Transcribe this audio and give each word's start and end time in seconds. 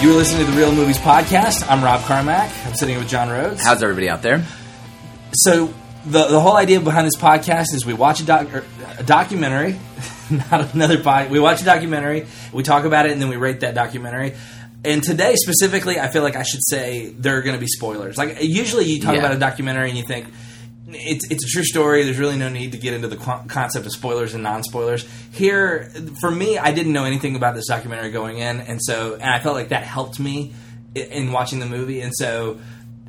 You 0.00 0.12
are 0.12 0.14
listening 0.14 0.46
to 0.46 0.52
the 0.52 0.56
Real 0.56 0.72
Movies 0.72 0.96
Podcast. 0.98 1.68
I'm 1.68 1.82
Rob 1.82 2.00
Carmack. 2.02 2.52
I'm 2.64 2.74
sitting 2.74 2.94
here 2.94 3.00
with 3.00 3.08
John 3.10 3.28
Rhodes. 3.28 3.60
How's 3.64 3.82
everybody 3.82 4.08
out 4.08 4.22
there? 4.22 4.44
So 5.32 5.74
the 6.06 6.26
the 6.28 6.38
whole 6.40 6.56
idea 6.56 6.78
behind 6.80 7.04
this 7.06 7.16
podcast 7.16 7.74
is 7.74 7.84
we 7.84 7.94
watch 7.94 8.20
a, 8.20 8.24
doc, 8.24 8.54
er, 8.54 8.64
a 8.96 9.02
documentary, 9.02 9.76
not 10.30 10.72
another 10.72 11.02
pod. 11.02 11.30
We 11.30 11.40
watch 11.40 11.62
a 11.62 11.64
documentary, 11.64 12.26
we 12.52 12.62
talk 12.62 12.84
about 12.84 13.06
it, 13.06 13.12
and 13.12 13.20
then 13.20 13.28
we 13.28 13.34
rate 13.36 13.60
that 13.60 13.74
documentary. 13.74 14.34
And 14.84 15.02
today, 15.02 15.34
specifically, 15.34 15.98
I 15.98 16.06
feel 16.06 16.22
like 16.22 16.36
I 16.36 16.44
should 16.44 16.60
say 16.68 17.08
there 17.18 17.36
are 17.36 17.42
going 17.42 17.56
to 17.56 17.60
be 17.60 17.66
spoilers. 17.66 18.16
Like 18.16 18.38
usually, 18.40 18.84
you 18.84 19.00
talk 19.00 19.14
Yeah. 19.14 19.18
about 19.20 19.32
a 19.34 19.38
documentary 19.38 19.88
and 19.88 19.98
you 19.98 20.04
think 20.04 20.26
it's 20.90 21.30
it's 21.30 21.44
a 21.44 21.48
true 21.48 21.64
story. 21.64 22.04
There's 22.04 22.18
really 22.18 22.38
no 22.38 22.48
need 22.48 22.72
to 22.72 22.78
get 22.78 22.94
into 22.94 23.08
the 23.08 23.16
co- 23.16 23.42
concept 23.48 23.86
of 23.86 23.92
spoilers 23.92 24.34
and 24.34 24.42
non 24.42 24.62
spoilers. 24.62 25.06
Here, 25.30 25.90
for 26.20 26.30
me, 26.30 26.58
I 26.58 26.72
didn't 26.72 26.92
know 26.92 27.04
anything 27.04 27.36
about 27.36 27.54
this 27.54 27.66
documentary 27.68 28.10
going 28.10 28.38
in, 28.38 28.60
and 28.60 28.80
so 28.82 29.14
and 29.14 29.24
I 29.24 29.38
felt 29.38 29.54
like 29.54 29.68
that 29.68 29.82
helped 29.82 30.18
me 30.18 30.54
in 30.94 31.32
watching 31.32 31.58
the 31.58 31.66
movie. 31.66 32.00
And 32.00 32.12
so, 32.14 32.58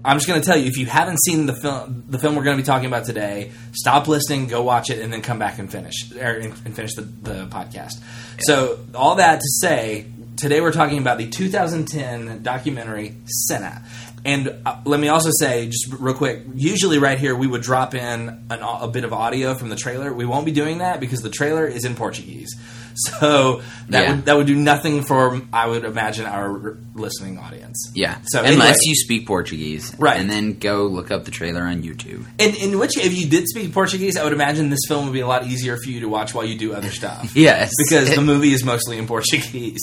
I'm 0.04 0.18
just 0.18 0.28
going 0.28 0.42
to 0.42 0.46
tell 0.46 0.58
you 0.58 0.68
if 0.68 0.78
you 0.78 0.86
haven't 0.88 1.20
seen 1.24 1.46
the 1.46 1.56
film, 1.56 2.04
the 2.10 2.20
film 2.20 2.36
we're 2.36 2.44
going 2.44 2.58
to 2.58 2.62
be 2.62 2.66
talking 2.66 2.88
about 2.88 3.06
today, 3.06 3.52
stop 3.72 4.08
listening, 4.08 4.48
go 4.48 4.62
watch 4.62 4.90
it, 4.90 5.00
and 5.00 5.12
then 5.12 5.22
come 5.22 5.40
back 5.40 5.60
and 5.60 5.72
finish 5.72 6.12
or, 6.16 6.34
and 6.34 6.54
and 6.66 6.76
finish 6.76 6.96
the, 6.96 7.04
the 7.04 7.46
podcast. 7.48 8.02
So, 8.40 8.80
all 8.94 9.16
that 9.16 9.40
to 9.40 9.48
say, 9.62 10.06
today 10.40 10.62
we're 10.62 10.72
talking 10.72 10.98
about 10.98 11.18
the 11.18 11.28
2010 11.28 12.42
documentary 12.44 13.16
Senna. 13.26 13.84
And 14.26 14.54
uh, 14.66 14.82
let 14.86 15.00
me 15.00 15.08
also 15.08 15.30
say, 15.40 15.68
just 15.68 15.88
real 15.98 16.14
quick, 16.14 16.42
usually 16.54 16.98
right 17.00 17.18
here 17.18 17.36
we 17.36 17.48
would 17.48 17.62
drop 17.62 17.96
in 17.96 18.30
an, 18.50 18.60
a 18.62 18.88
bit 18.90 19.06
of 19.06 19.14
audio 19.14 19.54
from 19.56 19.70
the 19.70 19.78
trailer. 19.78 20.14
We 20.14 20.26
won't 20.26 20.46
be 20.46 20.52
doing 20.52 20.80
that 20.80 21.00
because 21.00 21.22
the 21.22 21.30
trailer 21.30 21.66
is 21.66 21.86
in 21.86 21.96
Portuguese. 21.96 22.56
So 22.96 23.62
that 23.90 24.02
Yeah. 24.04 24.16
would 24.16 24.26
that 24.26 24.36
would 24.36 24.48
do 24.48 24.56
nothing 24.58 25.04
for 25.06 25.40
I 25.54 25.68
would 25.68 25.86
imagine 25.86 26.26
our 26.26 26.52
r- 26.52 26.78
listening 26.96 27.38
audience. 27.38 27.92
Yeah. 27.96 28.18
So 28.26 28.40
unless 28.40 28.52
anyway- 28.56 28.76
you 28.82 28.96
speak 28.96 29.26
Portuguese, 29.26 29.96
Right. 29.98 30.20
and 30.20 30.30
then 30.30 30.60
go 30.60 30.86
look 30.88 31.10
up 31.10 31.24
the 31.24 31.32
trailer 31.32 31.62
on 31.62 31.82
YouTube. 31.82 32.26
In, 32.40 32.56
in 32.56 32.78
which, 32.78 32.98
if 32.98 33.18
you 33.18 33.30
did 33.30 33.48
speak 33.48 33.72
Portuguese, 33.72 34.18
I 34.18 34.26
would 34.26 34.34
imagine 34.34 34.70
this 34.70 34.82
film 34.86 35.06
would 35.06 35.14
be 35.14 35.22
a 35.22 35.28
lot 35.28 35.46
easier 35.48 35.78
for 35.78 35.90
you 35.90 36.02
to 36.02 36.10
watch 36.10 36.34
while 36.34 36.44
you 36.44 36.58
do 36.58 36.74
other 36.74 36.90
stuff. 36.90 37.32
Yes, 37.38 37.72
because 37.78 38.14
the 38.16 38.22
movie 38.22 38.52
is 38.52 38.66
mostly 38.66 38.98
in 38.98 39.08
Portuguese. 39.08 39.80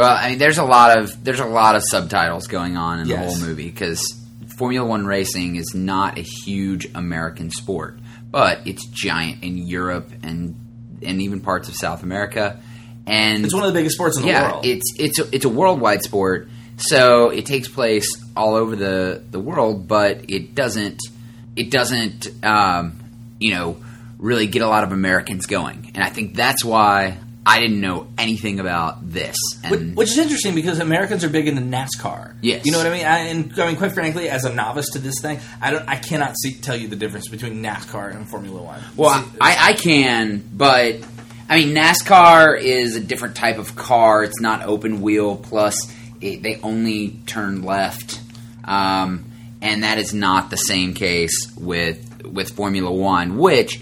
Well, 0.00 0.16
I 0.16 0.30
mean, 0.30 0.38
there's 0.38 0.58
a 0.58 0.64
lot 0.64 0.98
of 0.98 1.24
there's 1.24 1.40
a 1.40 1.46
lot 1.46 1.76
of 1.76 1.82
subtitles 1.84 2.46
going 2.46 2.76
on 2.76 3.00
in 3.00 3.06
Yes. 3.08 3.18
the 3.18 3.26
whole 3.26 3.48
movie 3.48 3.70
because 3.70 4.02
Formula 4.58 4.86
One 4.86 5.06
racing 5.06 5.56
is 5.56 5.74
not 5.74 6.18
a 6.18 6.22
huge 6.22 6.88
American 6.94 7.50
sport, 7.50 7.98
but 8.30 8.60
it's 8.66 8.86
giant 8.88 9.42
in 9.42 9.58
Europe 9.58 10.10
and 10.22 10.54
and 11.02 11.20
even 11.22 11.40
parts 11.40 11.68
of 11.68 11.74
South 11.76 12.02
America. 12.02 12.58
And 13.06 13.44
It's 13.44 13.54
one 13.54 13.62
of 13.62 13.72
the 13.72 13.78
biggest 13.78 13.94
sports 13.96 14.16
in 14.16 14.22
the 14.22 14.28
yeah, 14.28 14.50
world. 14.52 14.66
it's 14.66 14.94
it's 14.98 15.18
a, 15.20 15.34
it's 15.34 15.44
a 15.44 15.48
worldwide 15.48 16.02
sport, 16.02 16.48
so 16.76 17.30
it 17.30 17.46
takes 17.46 17.68
place 17.68 18.08
all 18.36 18.54
over 18.54 18.74
the 18.74 19.22
the 19.30 19.38
world, 19.40 19.86
but 19.86 20.28
it 20.28 20.54
doesn't 20.54 21.00
it 21.54 21.70
doesn't 21.70 22.28
um, 22.44 22.98
you 23.38 23.54
know 23.54 23.76
really 24.18 24.46
get 24.46 24.62
a 24.62 24.66
lot 24.68 24.82
of 24.84 24.92
Americans 24.92 25.46
going, 25.46 25.92
and 25.94 26.02
I 26.02 26.08
think 26.08 26.34
that's 26.34 26.64
why 26.64 27.18
I 27.48 27.60
didn't 27.60 27.80
know 27.80 28.08
anything 28.18 28.58
about 28.58 29.08
this. 29.08 29.36
Which, 29.68 29.80
And 29.80 29.96
which 29.96 30.10
is 30.10 30.18
interesting 30.18 30.56
because 30.56 30.80
Americans 30.80 31.22
are 31.22 31.28
big 31.28 31.46
into 31.46 31.62
NASCAR. 31.62 32.34
Yes. 32.42 32.66
you 32.66 32.72
know 32.72 32.78
what 32.78 32.88
I 32.88 32.90
mean. 32.90 33.06
I, 33.06 33.18
and 33.18 33.60
I 33.60 33.68
mean, 33.68 33.76
quite 33.76 33.92
frankly, 33.92 34.28
as 34.28 34.44
a 34.44 34.52
novice 34.52 34.90
to 34.90 34.98
this 34.98 35.20
thing, 35.22 35.38
I 35.60 35.70
don't, 35.70 35.88
I 35.88 35.94
cannot 35.94 36.36
see, 36.36 36.54
tell 36.54 36.74
you 36.76 36.88
the 36.88 36.96
difference 36.96 37.28
between 37.28 37.62
NASCAR 37.62 38.12
and 38.14 38.28
Formula 38.28 38.60
One. 38.60 38.82
well, 38.96 39.22
See, 39.22 39.30
I, 39.40 39.68
I 39.68 39.72
can, 39.74 40.42
but 40.52 40.96
I 41.48 41.58
mean 41.60 41.74
NASCAR 41.74 42.60
is 42.60 42.96
a 42.96 43.00
different 43.00 43.36
type 43.36 43.58
of 43.58 43.76
car. 43.76 44.24
It's 44.24 44.40
not 44.40 44.64
open 44.64 45.00
wheel. 45.00 45.36
Plus, 45.36 45.76
it, 46.20 46.42
they 46.42 46.58
only 46.62 47.20
turn 47.26 47.62
left, 47.62 48.20
um, 48.64 49.24
and 49.62 49.84
that 49.84 49.98
is 49.98 50.12
not 50.12 50.50
the 50.50 50.56
same 50.56 50.94
case 50.94 51.52
with 51.56 52.26
with 52.26 52.50
Formula 52.50 52.90
One, 52.90 53.38
which 53.38 53.80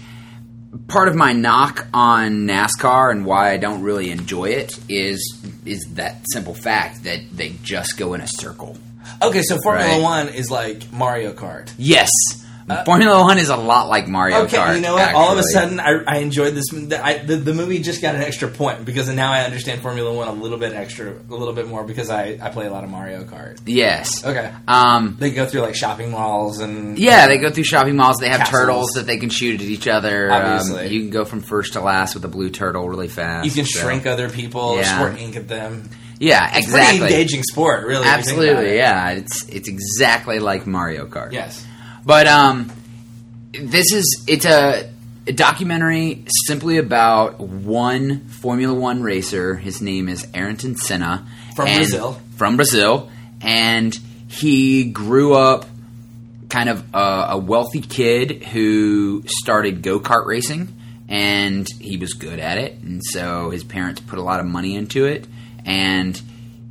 part 0.87 1.07
of 1.07 1.15
my 1.15 1.33
knock 1.33 1.87
on 1.93 2.47
NASCAR 2.47 3.11
and 3.11 3.25
why 3.25 3.51
I 3.51 3.57
don't 3.57 3.81
really 3.81 4.11
enjoy 4.11 4.45
it 4.49 4.77
is 4.89 5.41
is 5.65 5.85
that 5.93 6.23
simple 6.31 6.53
fact 6.53 7.03
that 7.03 7.19
they 7.31 7.55
just 7.63 7.97
go 7.97 8.13
in 8.13 8.21
a 8.21 8.27
circle. 8.27 8.77
okay, 9.21 9.41
so 9.41 9.57
Formula 9.63 9.89
Right. 9.91 10.01
One 10.01 10.27
is 10.29 10.51
like 10.51 10.91
Mario 10.93 11.33
Kart. 11.33 11.71
Yes, 11.77 12.09
Formula 12.85 13.21
One 13.21 13.37
is 13.37 13.49
a 13.49 13.55
lot 13.57 13.89
like 13.89 14.07
Mario 14.07 14.37
Uh, 14.37 14.41
Okay, 14.45 14.57
Kart. 14.57 14.75
you 14.75 14.81
know 14.81 14.95
what? 14.95 15.13
All 15.13 15.31
of 15.31 15.37
a 15.37 15.43
sudden, 15.43 15.79
I, 15.79 16.03
I 16.07 16.17
enjoyed 16.17 16.55
this. 16.55 16.65
The, 16.71 16.99
I, 17.03 17.19
the, 17.19 17.35
the 17.35 17.53
movie 17.53 17.77
just 17.79 18.01
got 18.01 18.15
an 18.15 18.21
extra 18.23 18.47
point 18.47 18.85
because 18.85 19.07
now 19.09 19.31
I 19.31 19.41
understand 19.43 19.81
Formula 19.81 20.11
One 20.11 20.27
a 20.27 20.31
little 20.33 20.57
bit 20.57 20.73
extra, 20.73 21.11
a 21.11 21.33
little 21.35 21.53
bit 21.53 21.67
more 21.67 21.83
because 21.83 22.09
I, 22.09 22.39
I 22.41 22.49
play 22.49 22.65
a 22.65 22.71
lot 22.71 22.83
of 22.83 22.89
Mario 22.89 23.23
Kart. 23.23 23.59
yes. 23.67 24.25
Okay, 24.25 24.51
Um, 24.67 25.15
they 25.19 25.29
go 25.29 25.45
through 25.45 25.61
like 25.61 25.75
shopping 25.75 26.09
malls 26.09 26.59
and 26.59 26.97
Yeah, 26.97 27.27
they 27.27 27.37
go 27.37 27.51
through 27.51 27.65
shopping 27.65 27.95
malls. 27.97 28.17
They 28.17 28.29
have 28.29 28.39
Castles. 28.39 28.61
turtles 28.61 28.89
that 28.95 29.05
they 29.05 29.17
can 29.17 29.29
shoot 29.29 29.61
at 29.61 29.67
each 29.67 29.87
other. 29.87 30.31
Um, 30.31 30.41
Obviously. 30.43 30.87
you 30.87 31.01
can 31.01 31.11
go 31.11 31.23
from 31.23 31.41
first 31.41 31.73
to 31.73 31.81
last 31.81 32.15
with 32.15 32.25
a 32.25 32.29
blue 32.29 32.49
turtle 32.49 32.89
really 32.89 33.07
fast. 33.09 33.45
You 33.45 33.51
can 33.51 33.65
so- 33.65 33.81
shrink 33.81 34.07
other 34.07 34.29
people, 34.29 34.77
Yeah. 34.77 34.95
squirt 34.97 35.19
ink 35.19 35.35
at 35.35 35.47
them. 35.47 35.87
Yeah, 36.17 36.47
It's 36.55 36.65
exactly. 36.67 36.99
pretty 36.99 37.13
engaging 37.13 37.43
sport, 37.43 37.85
really. 37.85 38.05
Absolutely, 38.07 38.69
it. 38.69 38.77
yeah. 38.77 39.09
It's 39.11 39.47
it's 39.49 39.67
exactly 39.67 40.39
like 40.39 40.65
Mario 40.65 41.05
Kart. 41.07 41.31
Yes. 41.33 41.63
But 42.05 42.27
um, 42.27 42.71
this 43.51 43.91
is 43.91 44.23
it's 44.27 44.45
a, 44.45 44.91
a 45.27 45.31
documentary 45.33 46.23
simply 46.45 46.77
about 46.77 47.39
one 47.39 48.27
Formula 48.27 48.73
One 48.73 49.01
racer. 49.01 49.55
His 49.55 49.81
name 49.81 50.07
is 50.07 50.27
Ayrton 50.33 50.75
Senna. 50.75 51.27
From 51.55 51.67
and- 51.67 51.77
Brazil. 51.77 52.21
From 52.37 52.57
Brazil, 52.57 53.09
and 53.41 53.97
he 54.27 54.83
grew 54.83 55.33
up 55.33 55.65
kind 56.49 56.67
of 56.67 56.83
a, 56.93 57.27
a 57.29 57.37
wealthy 57.37 57.79
kid 57.81 58.43
who 58.43 59.23
started 59.25 59.81
go 59.81 59.99
kart 60.01 60.25
racing, 60.25 60.67
and 61.07 61.65
he 61.79 61.95
was 61.95 62.13
good 62.13 62.39
at 62.39 62.57
it, 62.57 62.73
and 62.81 63.01
so 63.03 63.51
his 63.51 63.63
parents 63.63 64.01
put 64.01 64.19
a 64.19 64.21
lot 64.21 64.41
of 64.41 64.45
money 64.45 64.75
into 64.75 65.05
it, 65.05 65.27
and 65.65 66.21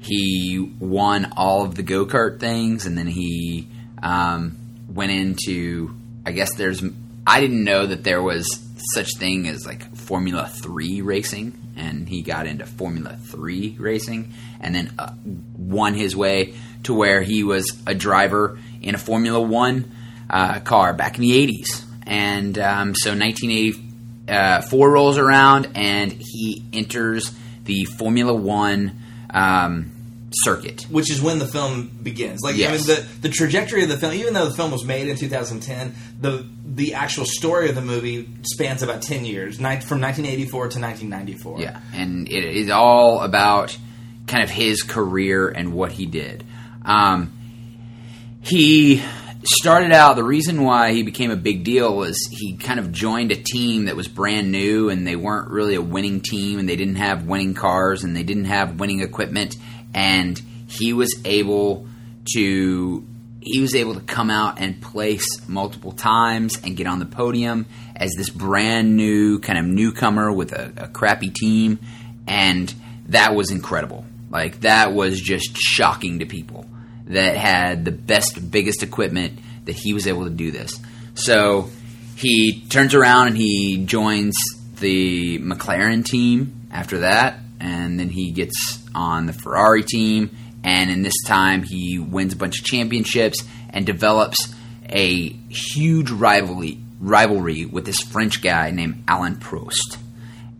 he 0.00 0.71
won 0.78 1.33
all 1.34 1.65
of 1.65 1.77
the 1.77 1.83
go 1.83 2.05
kart 2.05 2.39
things, 2.39 2.84
and 2.84 2.97
then 2.99 3.06
he 3.06 3.67
um, 4.03 4.59
went 4.94 5.12
into. 5.12 5.94
I 6.25 6.32
guess 6.32 6.55
there's. 6.55 6.82
I 7.27 7.41
didn't 7.41 7.65
know 7.65 7.87
that 7.87 8.05
there 8.05 8.22
was 8.22 8.60
such 8.94 9.16
thing 9.16 9.49
as 9.49 9.66
like 9.66 9.94
Formula 9.97 10.49
Three 10.49 11.00
racing, 11.03 11.59
and 11.77 12.09
he 12.09 12.22
got 12.22 12.47
into 12.47 12.65
Formula 12.65 13.16
Three 13.16 13.77
racing, 13.78 14.32
and 14.60 14.75
then 14.75 14.93
uh, 14.99 15.12
won 15.56 15.94
his 15.94 16.15
way 16.16 16.55
to 16.84 16.94
where 16.94 17.22
he 17.22 17.44
was 17.44 17.77
a 17.87 17.94
driver 17.94 18.59
in 18.81 18.94
a 18.94 18.99
Formula 18.99 19.41
One 19.41 19.91
uh, 20.31 20.60
car 20.60 20.94
back 20.94 21.16
in 21.16 21.22
the 21.22 21.47
'80s, 21.47 21.84
and 22.06 22.59
um, 22.59 22.94
so 22.94 23.11
1984 23.11 24.91
rolls 24.91 25.19
around, 25.19 25.69
and 25.75 26.12
he 26.12 26.65
enters 26.72 27.34
the 27.65 27.84
Formula 27.84 28.34
One 28.34 29.00
um, 29.31 29.94
circuit. 30.43 30.83
Which 30.91 31.11
is 31.11 31.21
when 31.21 31.39
the 31.39 31.47
film 31.47 31.89
begins. 32.03 32.41
Like 32.43 32.55
I 32.55 32.72
mean, 32.72 32.87
the 32.87 33.06
the 33.22 33.28
trajectory 33.28 33.83
of 33.83 33.89
the 33.89 33.97
film, 33.97 34.15
even 34.15 34.34
though 34.34 34.47
the 34.47 34.55
film 34.55 34.71
was 34.71 34.84
made 34.84 35.09
in 35.09 35.17
2010, 35.17 35.95
the 36.21 36.47
the 36.65 36.95
actual 36.95 37.25
story 37.25 37.69
of 37.69 37.75
the 37.75 37.83
movie 37.83 38.28
spans 38.43 38.83
about 38.83 39.03
10 39.03 39.25
years, 39.25 39.56
from 39.56 40.00
1984 40.00 40.69
to 40.69 40.81
1994. 40.81 41.61
Yeah, 41.61 41.81
and 41.93 42.28
it 42.28 42.44
is 42.44 42.71
all 42.71 43.21
about 43.21 43.77
kind 44.27 44.43
of 44.43 44.50
his 44.50 44.83
career 44.83 45.49
and 45.49 45.73
what 45.73 45.93
he 45.93 46.06
did. 46.06 46.44
Um, 46.84 47.33
he 48.41 49.03
started 49.44 49.93
out. 49.93 50.17
The 50.17 50.25
reason 50.25 50.62
why 50.62 50.93
he 50.93 51.03
became 51.03 51.31
a 51.31 51.37
big 51.37 51.64
deal 51.64 51.94
was 51.94 52.19
he 52.31 52.56
kind 52.56 52.81
of 52.81 52.93
joined 52.93 53.32
a 53.32 53.37
team 53.37 53.87
that 53.87 53.97
was 53.97 54.08
brand 54.08 54.50
new, 54.50 54.88
and 54.88 55.06
they 55.06 55.17
weren't 55.17 55.50
really 55.50 55.75
a 55.75 55.82
winning 55.82 56.20
team, 56.20 56.58
and 56.58 56.69
they 56.69 56.76
didn't 56.76 56.97
have 56.97 57.26
winning 57.26 57.55
cars, 57.55 58.05
and 58.05 58.17
they 58.17 58.23
didn't 58.23 58.47
have 58.47 58.81
winning 58.81 59.00
equipment, 59.00 59.56
and 59.94 60.41
he 60.67 60.93
was 60.93 61.14
able 61.25 61.87
to 62.35 63.06
he 63.41 63.61
was 63.61 63.75
able 63.75 63.94
to 63.94 64.00
come 64.00 64.31
out 64.31 64.58
and 64.58 64.81
place 64.81 65.26
multiple 65.49 65.93
times 65.93 66.58
and 66.64 66.76
get 66.76 66.87
on 66.87 66.99
the 66.99 67.05
podium 67.05 67.67
as 67.94 68.12
this 68.17 68.31
brand 68.31 68.96
new 68.96 69.38
kind 69.38 69.58
of 69.58 69.67
newcomer 69.67 70.32
with 70.32 70.52
a, 70.52 70.73
a 70.79 70.88
crappy 70.88 71.29
team, 71.29 71.79
and 72.26 72.75
that 73.08 73.35
was 73.35 73.50
incredible. 73.50 74.06
Like 74.31 74.61
that 74.61 74.93
was 74.93 75.20
just 75.20 75.56
shocking 75.56 76.20
to 76.20 76.26
people 76.26 76.67
that 77.06 77.37
had 77.37 77.85
the 77.85 77.93
best, 77.93 78.50
biggest 78.50 78.82
equipment 78.82 79.38
that 79.67 79.75
he 79.75 79.93
was 79.93 80.06
able 80.06 80.25
to 80.25 80.31
do 80.31 80.50
this. 80.50 80.81
So 81.14 81.69
he 82.17 82.62
turns 82.69 82.94
around 82.94 83.29
and 83.29 83.37
he 83.37 83.85
joins 83.85 84.35
the 84.81 85.38
McLaren 85.38 86.05
team 86.05 86.67
after 86.73 87.00
that, 87.00 87.38
and 87.64 87.99
then 87.99 88.11
he 88.11 88.31
gets 88.31 88.78
on 88.94 89.26
the 89.26 89.32
Ferrari 89.32 89.82
team, 89.82 90.31
and 90.62 90.90
in 90.90 91.02
this 91.02 91.16
time 91.26 91.62
he 91.62 91.99
wins 91.99 92.32
a 92.32 92.37
bunch 92.37 92.61
of 92.61 92.64
championships 92.64 93.43
and 93.70 93.84
develops 93.87 94.55
a 94.88 95.28
huge 95.49 96.11
rivalry 96.11 96.78
rivalry 97.00 97.64
with 97.66 97.84
this 97.84 98.00
French 98.00 98.40
guy 98.43 98.70
named 98.70 99.02
Alain 99.08 99.37
Prost. 99.37 99.96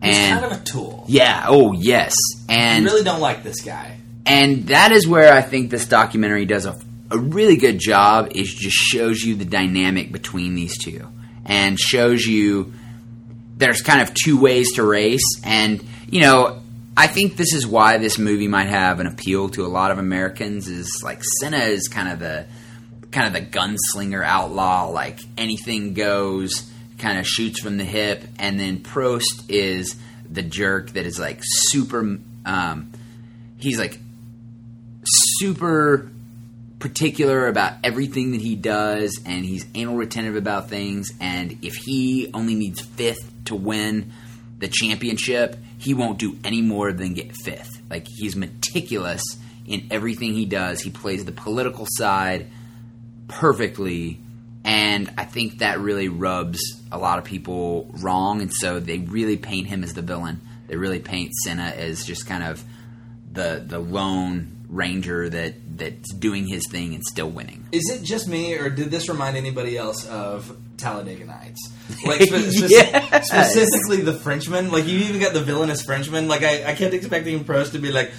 He's 0.03 0.15
And 0.17 0.41
kind 0.41 0.53
of 0.53 0.61
a 0.61 0.65
tool. 0.65 1.05
yeah, 1.09 1.45
oh 1.49 1.73
yes, 1.73 2.15
I 2.49 2.55
and 2.55 2.85
really 2.85 3.05
don't 3.05 3.21
like 3.21 3.43
this 3.43 3.61
guy. 3.63 3.99
and 4.27 4.67
that 4.69 4.93
is 4.93 5.07
where 5.07 5.33
I 5.33 5.41
think 5.43 5.71
this 5.71 5.87
documentary 5.87 6.45
does 6.45 6.67
a, 6.67 6.79
a 7.11 7.19
really 7.19 7.57
good 7.57 7.79
job. 7.79 8.33
Is 8.35 8.53
just 8.53 8.77
shows 8.77 9.23
you 9.23 9.37
the 9.37 9.45
dynamic 9.47 10.11
between 10.13 10.55
these 10.55 10.77
two, 10.77 11.07
and 11.47 11.79
shows 11.79 12.25
you 12.27 12.73
there's 13.57 13.81
kind 13.83 14.03
of 14.03 14.13
two 14.15 14.39
ways 14.39 14.73
to 14.75 14.83
race, 14.83 15.23
and 15.45 15.83
you 16.11 16.21
know. 16.23 16.61
I 16.97 17.09
think 17.09 17.37
this 17.37 17.53
is 17.53 17.67
why 17.67 17.99
this 17.99 18.19
movie 18.19 18.47
might 18.47 18.69
have 18.69 19.01
an 19.01 19.07
appeal 19.07 19.49
to 19.51 19.65
a 19.65 19.69
lot 19.69 19.91
of 19.91 19.99
Americans. 19.99 20.69
Is 20.69 21.03
like 21.03 21.23
Senna 21.41 21.59
is 21.59 21.89
kind 21.89 22.09
of 22.09 22.21
the 22.21 22.47
kind 23.11 23.27
of 23.27 23.33
the 23.33 23.59
gunslinger 23.59 24.25
outlaw, 24.25 24.89
like 24.89 25.19
anything 25.37 25.95
goes, 25.95 26.71
kind 26.99 27.19
of 27.19 27.27
shoots 27.27 27.61
from 27.61 27.79
the 27.79 27.85
hip, 27.85 28.23
and 28.39 28.59
then 28.61 28.79
Prost 28.79 29.45
is 29.49 29.97
the 30.31 30.43
jerk 30.43 30.91
that 30.91 31.07
is 31.07 31.19
like 31.19 31.41
super. 31.43 32.19
Um, 32.47 32.93
he's 33.59 33.79
like 33.79 33.99
super 35.05 36.11
particular 36.79 37.49
about 37.49 37.75
everything 37.83 38.33
that 38.33 38.41
he 38.41 38.55
does, 38.55 39.21
and 39.27 39.45
he's 39.45 39.67
anal 39.75 39.97
retentive 39.97 40.37
about 40.37 40.69
things. 40.69 41.13
And 41.21 41.59
if 41.63 41.75
he 41.75 42.31
only 42.33 42.55
needs 42.55 42.81
fifth 42.83 43.33
to 43.47 43.57
win 43.57 44.13
the 44.59 44.69
championship, 44.69 45.57
he 45.79 45.95
won't 45.95 46.19
do 46.19 46.39
any 46.45 46.63
more 46.63 46.93
than 46.93 47.15
get 47.15 47.35
fifth. 47.37 47.83
Like 47.91 48.07
he's 48.07 48.37
meticulous 48.37 49.23
in 49.67 49.87
everything 49.91 50.35
he 50.35 50.45
does. 50.45 50.81
He 50.81 50.91
plays 50.91 51.25
the 51.25 51.33
political 51.33 51.87
side 51.89 52.51
perfectly, 53.29 54.21
and 54.65 55.13
I 55.17 55.25
think 55.25 55.59
that 55.59 55.81
really 55.81 56.09
rubs 56.09 56.61
a 56.93 56.99
lot 56.99 57.19
of 57.19 57.25
people 57.25 57.91
wrong, 58.01 58.41
and 58.41 58.53
so 58.53 58.81
they 58.81 58.99
really 58.99 59.37
paint 59.37 59.67
him 59.67 59.83
as 59.83 59.93
the 59.95 60.03
villain. 60.03 60.41
They 60.67 60.77
really 60.77 61.01
paint 61.01 61.33
Senna 61.35 61.75
as 61.77 62.05
just 62.05 62.27
kind 62.27 62.43
of 62.43 62.65
the 63.33 63.63
the 63.67 63.79
lone 63.79 64.54
ranger 64.75 65.29
that 65.29 65.55
that's 65.79 66.13
doing 66.15 66.47
his 66.47 66.67
thing 66.71 66.95
and 66.95 67.03
still 67.05 67.31
winning. 67.31 67.67
Is 67.73 67.91
it 67.95 68.03
just 68.05 68.29
me, 68.29 68.55
or 68.59 68.69
did 68.71 68.91
this 68.91 69.09
remind 69.09 69.37
anybody 69.37 69.77
else 69.79 70.07
of 70.09 70.57
Talladega 70.77 71.25
Nights? 71.25 71.71
Like 72.05 72.21
spe- 72.23 72.69
Yes. 72.71 73.27
specifically 73.29 74.03
the 74.03 74.15
Frenchman. 74.15 74.71
Like 74.71 74.87
you 74.87 74.99
even 74.99 75.21
got 75.21 75.33
the 75.33 75.43
villainous 75.43 75.83
Frenchman. 75.83 76.29
Like 76.29 76.43
I, 76.43 76.71
I 76.71 76.75
kept 76.75 76.95
expecting 76.95 77.45
Prost 77.45 77.73
to 77.73 77.79
be 77.79 77.93
like. 77.93 78.13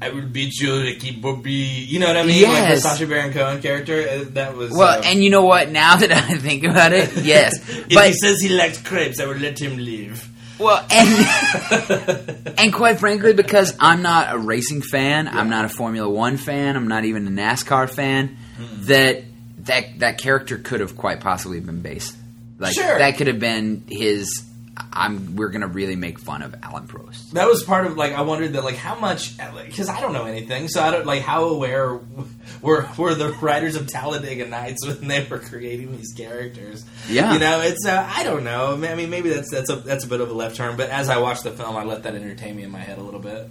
I 0.00 0.08
will 0.08 0.22
beat 0.26 0.58
you, 0.58 0.80
Ricky 0.80 1.12
Bobby. 1.12 1.52
You 1.52 2.00
know 2.00 2.08
what 2.08 2.16
I 2.16 2.24
mean? 2.24 2.42
Like 2.42 2.62
the 2.64 2.68
Yes. 2.70 2.82
Sacha 2.82 3.06
Baron 3.06 3.32
Cohen 3.32 3.62
character. 3.62 4.00
uh, 4.10 4.24
That 4.30 4.56
was. 4.56 4.72
Well, 4.72 4.98
uh, 4.98 5.02
and 5.04 5.22
you 5.22 5.30
know 5.30 5.44
what? 5.44 5.70
Now 5.70 5.94
that 5.94 6.10
I 6.10 6.38
think 6.38 6.64
about 6.64 6.92
it, 6.92 7.24
yes, 7.24 7.52
if 7.68 7.88
but 7.90 8.08
he 8.08 8.12
says 8.14 8.40
he 8.40 8.48
likes 8.48 8.82
crepes, 8.82 9.20
I 9.20 9.26
would 9.26 9.40
let 9.40 9.60
him 9.60 9.76
live. 9.78 10.28
Well, 10.62 10.86
and 10.90 12.54
and 12.58 12.72
quite 12.72 13.00
frankly, 13.00 13.32
because 13.32 13.74
I'm 13.80 14.02
not 14.02 14.34
a 14.34 14.38
racing 14.38 14.82
fan, 14.82 15.28
I'm 15.28 15.50
not 15.50 15.64
a 15.64 15.68
Formula 15.68 16.08
One 16.08 16.36
fan, 16.36 16.76
I'm 16.76 16.88
not 16.88 17.04
even 17.04 17.26
a 17.26 17.30
NASCAR 17.30 17.90
fan. 17.90 18.36
Hmm. 18.56 18.82
That 18.84 19.24
that 19.64 19.98
that 20.00 20.18
character 20.18 20.58
could 20.58 20.80
have 20.80 20.96
quite 20.96 21.20
possibly 21.20 21.60
been 21.60 21.80
based. 21.82 22.16
Like 22.58 22.74
Sure. 22.74 22.98
that 22.98 23.16
could 23.16 23.26
have 23.26 23.40
been 23.40 23.84
his. 23.88 24.44
I'm. 24.92 25.36
We're 25.36 25.50
gonna 25.50 25.66
really 25.66 25.96
make 25.96 26.18
fun 26.18 26.42
of 26.42 26.54
Alain 26.62 26.86
Prost. 26.86 27.32
That 27.32 27.46
was 27.46 27.62
part 27.62 27.86
of 27.86 27.96
like 27.96 28.12
I 28.12 28.22
wondered 28.22 28.54
that 28.54 28.64
like 28.64 28.76
how 28.76 28.94
much 28.98 29.36
because 29.36 29.88
I 29.88 30.00
don't 30.00 30.12
know 30.12 30.24
anything, 30.24 30.68
so 30.68 30.82
I 30.82 30.90
don't 30.90 31.04
like 31.04 31.22
how 31.22 31.44
aware 31.44 32.00
were 32.62 32.88
were 32.96 33.14
the 33.14 33.32
writers 33.34 33.76
of 33.76 33.86
Talladega 33.86 34.46
Nights 34.46 34.86
when 34.86 35.08
they 35.08 35.26
were 35.28 35.38
creating 35.38 35.96
these 35.96 36.12
characters. 36.12 36.84
Yeah. 37.08 37.34
you 37.34 37.38
know, 37.38 37.60
it's 37.60 37.86
uh, 37.86 38.10
I 38.14 38.24
don't 38.24 38.44
know. 38.44 38.74
I 38.82 38.94
mean, 38.94 39.10
maybe 39.10 39.28
that's 39.28 39.50
that's 39.50 39.70
a 39.70 39.76
that's 39.76 40.04
a 40.04 40.08
bit 40.08 40.20
of 40.20 40.30
a 40.30 40.34
left 40.34 40.56
turn, 40.56 40.76
but 40.76 40.88
as 40.88 41.10
I 41.10 41.18
watched 41.18 41.44
the 41.44 41.50
film, 41.52 41.76
I 41.76 41.84
let 41.84 42.04
that 42.04 42.14
entertain 42.14 42.56
me 42.56 42.62
in 42.62 42.70
my 42.70 42.80
head 42.80 42.98
a 42.98 43.02
little 43.02 43.20
bit. 43.20 43.48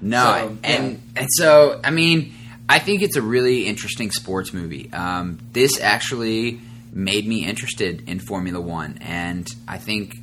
No, 0.00 0.24
So, 0.24 0.58
and 0.64 1.02
and 1.14 1.28
so 1.30 1.80
I 1.84 1.90
mean, 1.90 2.34
I 2.68 2.80
think 2.80 3.02
it's 3.02 3.16
a 3.16 3.22
really 3.22 3.66
interesting 3.66 4.10
sports 4.10 4.52
movie. 4.52 4.92
Um, 4.92 5.38
this 5.52 5.80
actually 5.80 6.60
made 6.92 7.26
me 7.26 7.44
interested 7.44 8.08
in 8.08 8.20
Formula 8.20 8.60
One, 8.60 8.98
and 9.00 9.46
I 9.66 9.78
think 9.78 10.14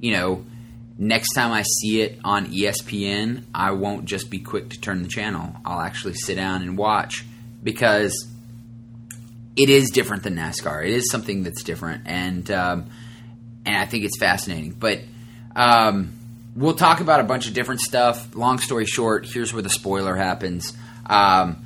you 0.00 0.12
know 0.12 0.44
next 0.98 1.32
time 1.34 1.52
I 1.52 1.62
see 1.62 2.02
it 2.02 2.18
on 2.24 2.46
ESPN, 2.46 3.44
I 3.54 3.70
won't 3.70 4.04
just 4.04 4.30
be 4.30 4.40
quick 4.40 4.70
to 4.70 4.80
turn 4.80 5.02
the 5.02 5.08
channel. 5.08 5.54
I'll 5.64 5.80
actually 5.80 6.14
sit 6.14 6.34
down 6.34 6.62
and 6.62 6.76
watch 6.76 7.24
because 7.62 8.26
it 9.56 9.70
is 9.70 9.90
different 9.90 10.24
than 10.24 10.36
NASCAR. 10.36 10.84
It 10.84 10.92
is 10.92 11.10
something 11.10 11.42
that's 11.42 11.62
different, 11.62 12.02
and 12.06 12.50
um, 12.50 12.86
and 13.64 13.76
I 13.76 13.86
think 13.86 14.04
it's 14.04 14.18
fascinating. 14.18 14.72
But 14.72 15.00
um, 15.54 16.12
we'll 16.54 16.74
talk 16.74 17.00
about 17.00 17.20
a 17.20 17.24
bunch 17.24 17.48
of 17.48 17.54
different 17.54 17.80
stuff. 17.80 18.34
Long 18.34 18.58
story 18.58 18.86
short, 18.86 19.26
here's 19.26 19.52
where 19.52 19.62
the 19.62 19.70
spoiler 19.70 20.14
happens. 20.14 20.76
Um, 21.06 21.64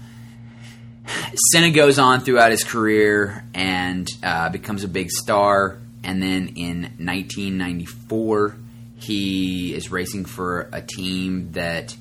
Senna 1.52 1.70
goes 1.70 1.98
on 1.98 2.20
throughout 2.20 2.50
his 2.52 2.64
career 2.64 3.44
and 3.54 4.08
uh, 4.22 4.48
becomes 4.50 4.84
a 4.84 4.88
big 4.88 5.10
star. 5.10 5.78
And 6.04 6.22
then 6.22 6.48
in 6.56 6.82
1994, 6.98 8.56
he 8.96 9.74
is 9.74 9.90
racing 9.90 10.24
for 10.24 10.68
a 10.72 10.80
team 10.80 11.52
that 11.52 11.96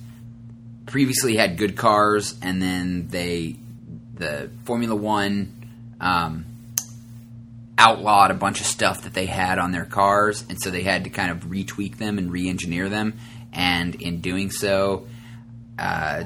previously 0.85 1.35
had 1.35 1.57
good 1.57 1.75
cars, 1.75 2.37
and 2.41 2.61
then 2.61 3.07
they 3.07 3.55
the 4.15 4.51
Formula 4.65 4.95
One 4.95 5.53
um, 5.99 6.45
outlawed 7.77 8.29
a 8.29 8.35
bunch 8.35 8.59
of 8.59 8.67
stuff 8.67 9.03
that 9.03 9.13
they 9.13 9.25
had 9.25 9.57
on 9.57 9.71
their 9.71 9.85
cars, 9.85 10.43
and 10.47 10.57
so 10.61 10.69
they 10.69 10.83
had 10.83 11.05
to 11.05 11.09
kind 11.09 11.31
of 11.31 11.45
retweak 11.45 11.97
them 11.97 12.17
and 12.17 12.31
re-engineer 12.31 12.89
them. 12.89 13.13
And 13.53 13.95
in 13.95 14.21
doing 14.21 14.51
so, 14.51 15.07
uh, 15.79 16.25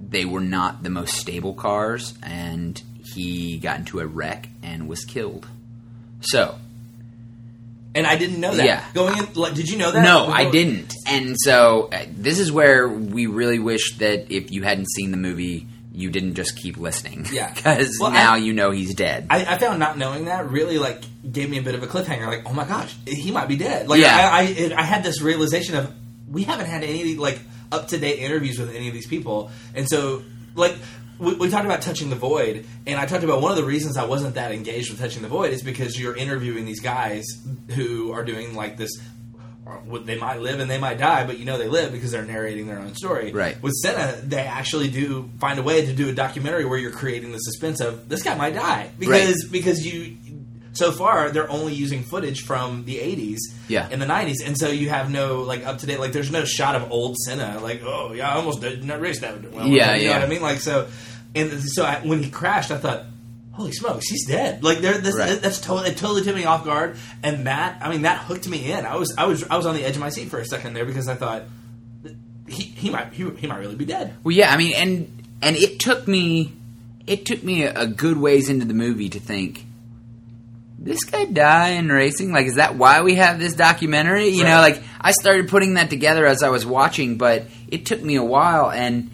they 0.00 0.24
were 0.24 0.40
not 0.40 0.82
the 0.82 0.90
most 0.90 1.14
stable 1.16 1.54
cars, 1.54 2.14
and 2.22 2.80
he 3.14 3.58
got 3.58 3.80
into 3.80 4.00
a 4.00 4.06
wreck 4.06 4.48
and 4.62 4.88
was 4.88 5.04
killed. 5.04 5.46
So 6.20 6.56
And 7.94 8.06
I 8.06 8.16
didn't 8.16 8.40
know 8.40 8.52
that. 8.54 8.66
Yeah. 8.66 8.84
Going 8.92 9.16
in, 9.18 9.32
like, 9.34 9.54
did 9.54 9.68
you 9.68 9.78
know 9.78 9.90
that? 9.92 10.02
no, 10.02 10.26
I 10.26 10.50
didn't. 10.50 10.92
And 11.06 11.36
so 11.38 11.88
uh, 11.92 12.04
this 12.10 12.38
is 12.40 12.50
where 12.50 12.88
we 12.88 13.26
really 13.26 13.58
wish 13.60 13.98
that 13.98 14.32
if 14.34 14.50
you 14.50 14.62
hadn't 14.62 14.90
seen 14.90 15.12
the 15.12 15.16
movie, 15.16 15.68
you 15.92 16.10
didn't 16.10 16.34
just 16.34 16.56
keep 16.56 16.76
listening. 16.76 17.26
Yeah. 17.30 17.52
because 17.54 17.96
Well, 18.00 18.10
now 18.10 18.34
I- 18.34 18.38
you 18.38 18.52
know 18.52 18.72
he's 18.72 18.94
dead. 18.94 19.28
I, 19.30 19.44
I 19.44 19.58
found 19.58 19.78
not 19.78 19.96
knowing 19.96 20.24
that 20.24 20.50
really 20.50 20.78
like 20.78 21.02
gave 21.30 21.48
me 21.48 21.58
a 21.58 21.62
bit 21.62 21.76
of 21.76 21.82
a 21.84 21.86
cliffhanger. 21.86 22.26
Like, 22.26 22.42
oh 22.46 22.52
my 22.52 22.64
gosh, 22.64 22.94
he 23.06 23.30
might 23.30 23.46
be 23.46 23.56
dead. 23.56 23.88
Like, 23.88 24.00
Yeah. 24.00 24.28
I 24.32 24.40
I, 24.40 24.42
it, 24.42 24.72
I 24.72 24.82
had 24.82 25.04
this 25.04 25.20
realization 25.22 25.76
of 25.76 25.94
we 26.28 26.42
haven't 26.42 26.66
had 26.66 26.82
any 26.82 27.14
like 27.14 27.38
up 27.70 27.88
to 27.88 27.98
date 27.98 28.18
interviews 28.18 28.58
with 28.58 28.74
any 28.74 28.88
of 28.88 28.94
these 28.94 29.06
people, 29.06 29.50
and 29.74 29.88
so 29.88 30.22
like. 30.56 30.74
We, 31.18 31.34
we 31.34 31.48
talked 31.48 31.64
about 31.64 31.82
touching 31.82 32.10
the 32.10 32.16
void, 32.16 32.66
and 32.86 32.98
I 32.98 33.06
talked 33.06 33.24
about 33.24 33.40
one 33.40 33.50
of 33.50 33.56
the 33.56 33.64
reasons 33.64 33.96
I 33.96 34.04
wasn't 34.04 34.34
that 34.34 34.52
engaged 34.52 34.90
with 34.90 34.98
touching 35.00 35.22
the 35.22 35.28
void 35.28 35.52
is 35.52 35.62
because 35.62 35.98
you're 35.98 36.16
interviewing 36.16 36.64
these 36.64 36.80
guys 36.80 37.24
who 37.74 38.12
are 38.12 38.24
doing 38.24 38.54
like 38.54 38.76
this. 38.76 38.90
Uh, 39.66 39.98
they 40.00 40.18
might 40.18 40.40
live 40.40 40.60
and 40.60 40.70
they 40.70 40.76
might 40.76 40.98
die, 40.98 41.26
but 41.26 41.38
you 41.38 41.46
know 41.46 41.56
they 41.56 41.68
live 41.68 41.90
because 41.90 42.10
they're 42.10 42.24
narrating 42.24 42.66
their 42.66 42.78
own 42.78 42.94
story. 42.94 43.32
Right. 43.32 43.60
With 43.62 43.72
Senna, 43.72 44.20
they 44.20 44.42
actually 44.42 44.90
do 44.90 45.30
find 45.38 45.58
a 45.58 45.62
way 45.62 45.86
to 45.86 45.92
do 45.94 46.10
a 46.10 46.12
documentary 46.12 46.66
where 46.66 46.78
you're 46.78 46.90
creating 46.90 47.32
the 47.32 47.38
suspense 47.38 47.80
of 47.80 48.08
this 48.08 48.22
guy 48.22 48.34
might 48.34 48.52
die 48.54 48.90
because 48.98 49.46
because 49.50 49.86
you 49.86 50.18
so 50.74 50.92
far 50.92 51.30
they're 51.30 51.50
only 51.50 51.72
using 51.72 52.02
footage 52.02 52.42
from 52.42 52.84
the 52.84 52.96
80s 52.98 53.38
Yeah. 53.68 53.88
and 53.90 54.02
the 54.02 54.06
90s 54.06 54.44
and 54.44 54.58
so 54.58 54.68
you 54.68 54.88
have 54.90 55.10
no 55.10 55.42
like 55.42 55.64
up 55.66 55.78
to 55.78 55.86
date 55.86 56.00
like 56.00 56.12
there's 56.12 56.30
no 56.30 56.44
shot 56.44 56.74
of 56.76 56.90
old 56.92 57.16
Senna 57.16 57.58
like 57.62 57.82
oh 57.84 58.12
yeah 58.12 58.28
I 58.30 58.34
almost 58.34 58.60
did 58.60 58.84
not 58.84 59.00
race 59.00 59.20
that 59.20 59.52
well 59.52 59.66
Yeah, 59.66 59.94
you 59.94 60.04
know 60.04 60.10
yeah. 60.10 60.18
what 60.18 60.26
I 60.26 60.28
mean 60.28 60.42
like 60.42 60.60
so 60.60 60.88
and 61.34 61.50
so 61.62 61.84
I, 61.84 62.00
when 62.00 62.22
he 62.22 62.30
crashed 62.30 62.70
I 62.70 62.78
thought 62.78 63.04
holy 63.52 63.72
smokes 63.72 64.08
he's 64.08 64.26
dead 64.26 64.64
like 64.64 64.78
this, 64.78 65.14
Right. 65.16 65.40
that's 65.40 65.60
totally 65.60 65.90
it 65.90 65.96
totally 65.96 66.22
took 66.22 66.34
me 66.34 66.44
off 66.44 66.64
guard 66.64 66.96
and 67.22 67.46
that 67.46 67.78
I 67.80 67.88
mean 67.90 68.02
that 68.02 68.18
hooked 68.18 68.48
me 68.48 68.72
in 68.72 68.84
I 68.84 68.96
was 68.96 69.14
I 69.16 69.26
was 69.26 69.44
I 69.44 69.56
was 69.56 69.66
on 69.66 69.74
the 69.76 69.84
edge 69.84 69.94
of 69.94 70.00
my 70.00 70.08
seat 70.10 70.28
for 70.28 70.38
a 70.40 70.44
second 70.44 70.74
there 70.74 70.84
because 70.84 71.06
I 71.08 71.14
thought 71.14 71.44
he, 72.48 72.62
he 72.64 72.90
might 72.90 73.12
he, 73.12 73.28
he 73.30 73.46
might 73.46 73.58
really 73.58 73.76
be 73.76 73.84
dead 73.86 74.14
Well, 74.22 74.34
yeah, 74.34 74.52
I 74.52 74.56
mean, 74.56 74.74
and 74.74 75.22
and 75.40 75.56
it 75.56 75.78
took 75.78 76.06
me 76.08 76.52
it 77.06 77.24
took 77.26 77.42
me 77.42 77.62
a, 77.64 77.72
a 77.82 77.86
good 77.86 78.16
ways 78.18 78.48
into 78.48 78.64
the 78.66 78.74
movie 78.74 79.08
to 79.10 79.20
think 79.20 79.63
this 80.84 81.04
guy 81.04 81.24
die 81.24 81.70
in 81.70 81.88
racing. 81.88 82.32
Like, 82.32 82.46
is 82.46 82.56
that 82.56 82.76
why 82.76 83.02
we 83.02 83.14
have 83.16 83.38
this 83.38 83.54
documentary? 83.54 84.28
You 84.28 84.44
know, 84.44 84.60
like 84.60 84.82
I 85.00 85.12
started 85.12 85.48
putting 85.48 85.74
that 85.74 85.90
together 85.90 86.26
as 86.26 86.42
I 86.42 86.50
was 86.50 86.66
watching, 86.66 87.16
but 87.16 87.46
it 87.68 87.86
took 87.86 88.02
me 88.02 88.16
a 88.16 88.24
while 88.24 88.70
and. 88.70 89.10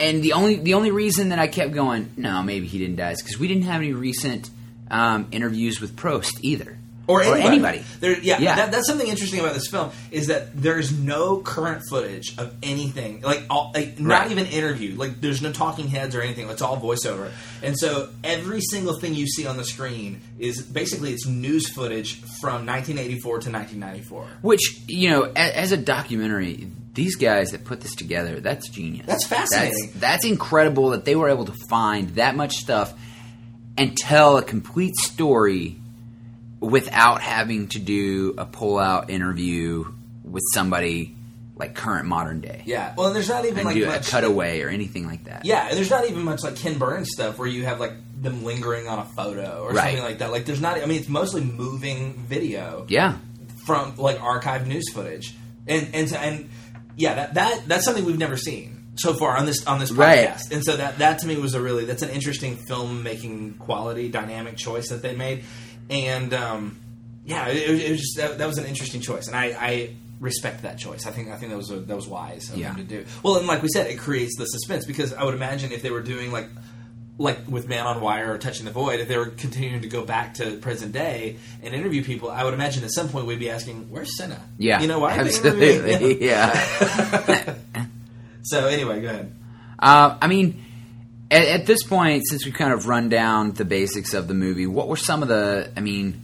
And 0.00 0.24
the 0.24 0.32
only 0.32 0.56
the 0.56 0.74
only 0.74 0.90
reason 0.90 1.28
that 1.28 1.38
I 1.38 1.46
kept 1.46 1.72
going, 1.72 2.12
no, 2.16 2.42
maybe 2.42 2.66
he 2.66 2.78
didn't 2.78 2.96
die, 2.96 3.12
is 3.12 3.22
because 3.22 3.38
we 3.38 3.46
didn't 3.46 3.62
have 3.62 3.80
any 3.80 3.92
recent 3.92 4.50
um, 4.90 5.28
interviews 5.30 5.80
with 5.80 5.94
Prost 5.94 6.32
either, 6.42 6.76
or 7.06 7.22
anybody. 7.22 7.46
anybody. 7.46 7.84
There, 8.00 8.18
yeah, 8.20 8.38
Yeah. 8.40 8.56
That, 8.56 8.72
that's 8.72 8.86
something 8.86 9.06
interesting 9.06 9.40
about 9.40 9.54
this 9.54 9.68
film 9.68 9.90
is 10.10 10.28
that 10.28 10.54
there's 10.60 10.90
no 10.96 11.38
current 11.38 11.82
footage 11.88 12.36
of 12.38 12.54
anything, 12.62 13.20
like, 13.20 13.42
all, 13.50 13.72
like 13.74 13.98
not 14.00 14.22
Right. 14.22 14.30
even 14.30 14.46
interview. 14.46 14.96
Like 14.96 15.20
there's 15.20 15.42
no 15.42 15.52
talking 15.52 15.88
heads 15.88 16.14
or 16.14 16.22
anything. 16.22 16.48
It's 16.48 16.62
all 16.62 16.78
voiceover, 16.80 17.30
and 17.62 17.78
so 17.78 18.08
every 18.22 18.60
single 18.60 18.98
thing 18.98 19.14
you 19.14 19.26
see 19.26 19.46
on 19.46 19.56
the 19.56 19.64
screen 19.64 20.20
is 20.38 20.62
basically 20.62 21.12
it's 21.12 21.26
news 21.26 21.68
footage 21.70 22.16
from 22.40 22.64
1984 22.66 23.40
to 23.40 23.50
1994. 23.50 24.26
Which 24.42 24.80
you 24.88 25.10
know, 25.10 25.24
as, 25.36 25.50
as 25.52 25.72
a 25.72 25.76
documentary, 25.76 26.68
these 26.94 27.16
guys 27.16 27.50
that 27.50 27.64
put 27.64 27.80
this 27.80 27.94
together, 27.94 28.40
that's 28.40 28.68
genius. 28.68 29.06
That's 29.06 29.26
fascinating. 29.26 29.86
That's, 29.86 30.00
that's 30.00 30.24
incredible 30.24 30.90
that 30.90 31.04
they 31.04 31.16
were 31.16 31.28
able 31.28 31.44
to 31.46 31.54
find 31.68 32.10
that 32.10 32.36
much 32.36 32.54
stuff 32.56 32.94
and 33.76 33.96
tell 33.96 34.36
a 34.36 34.42
complete 34.42 34.94
story 34.96 35.76
without 36.64 37.20
having 37.22 37.68
to 37.68 37.78
do 37.78 38.34
a 38.38 38.46
pull 38.46 38.78
out 38.78 39.10
interview 39.10 39.84
with 40.22 40.42
somebody 40.54 41.14
like 41.56 41.74
current 41.74 42.06
modern 42.06 42.40
day. 42.40 42.62
Yeah. 42.66 42.94
Well, 42.96 43.06
and 43.06 43.14
there's 43.14 43.28
not 43.28 43.44
even 43.44 43.58
And 43.58 43.66
like 43.66 43.74
do 43.76 43.86
much 43.86 44.08
a 44.08 44.10
cutaway 44.10 44.60
or 44.62 44.68
anything 44.68 45.06
like 45.06 45.24
that. 45.24 45.44
Yeah, 45.44 45.68
and 45.68 45.76
there's 45.76 45.90
not 45.90 46.08
even 46.08 46.22
much 46.24 46.42
like 46.42 46.56
Ken 46.56 46.78
Burns 46.78 47.10
stuff 47.12 47.38
where 47.38 47.46
you 47.46 47.64
have 47.64 47.78
like 47.78 47.92
them 48.20 48.44
lingering 48.44 48.88
on 48.88 48.98
a 48.98 49.04
photo 49.04 49.62
or 49.62 49.70
Right. 49.72 49.84
something 49.84 50.02
like 50.02 50.18
that. 50.18 50.32
Like 50.32 50.46
there's 50.46 50.60
not. 50.60 50.78
I 50.78 50.86
mean, 50.86 50.98
it's 50.98 51.08
mostly 51.08 51.42
moving 51.44 52.14
video 52.26 52.86
Yeah. 52.88 53.18
from 53.66 53.94
like 53.96 54.18
archived 54.18 54.66
news 54.66 54.90
footage, 54.92 55.36
and 55.68 55.88
and 55.94 56.12
and 56.12 56.48
yeah, 56.96 57.14
that 57.14 57.34
that 57.34 57.68
that's 57.68 57.84
something 57.84 58.04
we've 58.04 58.18
never 58.18 58.36
seen 58.36 58.80
so 58.96 59.14
far 59.14 59.36
on 59.36 59.46
this 59.46 59.64
on 59.66 59.78
this 59.78 59.92
podcast. 59.92 59.98
Right. 59.98 60.52
And 60.52 60.64
so 60.64 60.76
that 60.76 60.98
that 60.98 61.20
to 61.20 61.26
me 61.28 61.36
was 61.36 61.54
a 61.54 61.60
really 61.60 61.84
that's 61.84 62.02
an 62.02 62.10
interesting 62.10 62.56
filmmaking 62.56 63.58
quality 63.58 64.08
dynamic 64.08 64.56
choice 64.56 64.88
that 64.88 65.02
they 65.02 65.14
made, 65.14 65.44
and 65.90 66.32
um, 66.34 66.78
yeah, 67.24 67.48
it, 67.48 67.68
it 67.70 67.90
was 67.90 68.00
just 68.00 68.16
that, 68.16 68.38
that 68.38 68.46
was 68.46 68.58
an 68.58 68.66
interesting 68.66 69.00
choice, 69.00 69.26
and 69.28 69.36
I. 69.36 69.44
I 69.58 69.94
respect 70.20 70.62
that 70.62 70.78
choice. 70.78 71.06
I 71.06 71.10
think 71.10 71.28
I 71.28 71.36
think 71.36 71.50
that 71.50 71.56
was 71.58 71.70
a, 71.70 71.76
that 71.80 71.94
was 71.96 72.06
wise 72.08 72.48
of 72.48 72.56
Yeah. 72.56 72.68
them 72.68 72.76
to 72.76 72.82
do. 72.84 73.04
Well, 73.22 73.36
and 73.36 73.46
like 73.46 73.62
we 73.62 73.68
said, 73.68 73.88
it 73.88 73.98
creates 73.98 74.38
the 74.38 74.46
suspense 74.46 74.86
because 74.86 75.12
I 75.12 75.22
would 75.24 75.34
imagine 75.34 75.70
if 75.72 75.82
they 75.82 75.90
were 75.90 76.00
doing 76.00 76.32
like 76.32 76.48
like 77.18 77.40
with 77.46 77.68
Man 77.68 77.84
on 77.84 78.00
Wire 78.00 78.32
or 78.32 78.38
Touching 78.38 78.64
the 78.64 78.70
Void, 78.70 79.00
if 79.00 79.08
they 79.08 79.18
were 79.18 79.26
continuing 79.26 79.82
to 79.82 79.88
go 79.88 80.02
back 80.04 80.34
to 80.34 80.56
present 80.58 80.92
day 80.92 81.36
and 81.62 81.74
interview 81.74 82.02
people, 82.02 82.30
I 82.30 82.42
would 82.44 82.54
imagine 82.54 82.84
at 82.84 82.92
some 82.92 83.08
point 83.10 83.26
we'd 83.26 83.38
be 83.40 83.50
asking, 83.50 83.90
"Where's 83.90 84.16
Senna?" 84.16 84.40
Yeah. 84.56 84.80
you 84.80 84.86
know 84.88 85.00
why? 85.00 85.18
are 85.18 85.24
they 85.24 85.30
interviewing? 85.34 85.84
Absolutely. 85.84 86.24
Yeah. 86.26 87.56
So 88.44 88.66
anyway, 88.68 89.00
go 89.02 89.08
ahead. 89.08 89.32
Uh, 89.78 90.16
I 90.22 90.26
mean, 90.26 90.63
at, 91.34 91.60
at 91.60 91.66
this 91.66 91.82
point, 91.82 92.22
since 92.28 92.44
we've 92.44 92.54
kind 92.54 92.72
of 92.72 92.86
run 92.86 93.08
down 93.08 93.52
the 93.52 93.64
basics 93.64 94.14
of 94.14 94.28
the 94.28 94.34
movie, 94.34 94.66
what 94.66 94.88
were 94.88 94.96
some 94.96 95.22
of 95.22 95.28
the? 95.28 95.70
I 95.76 95.80
mean, 95.80 96.22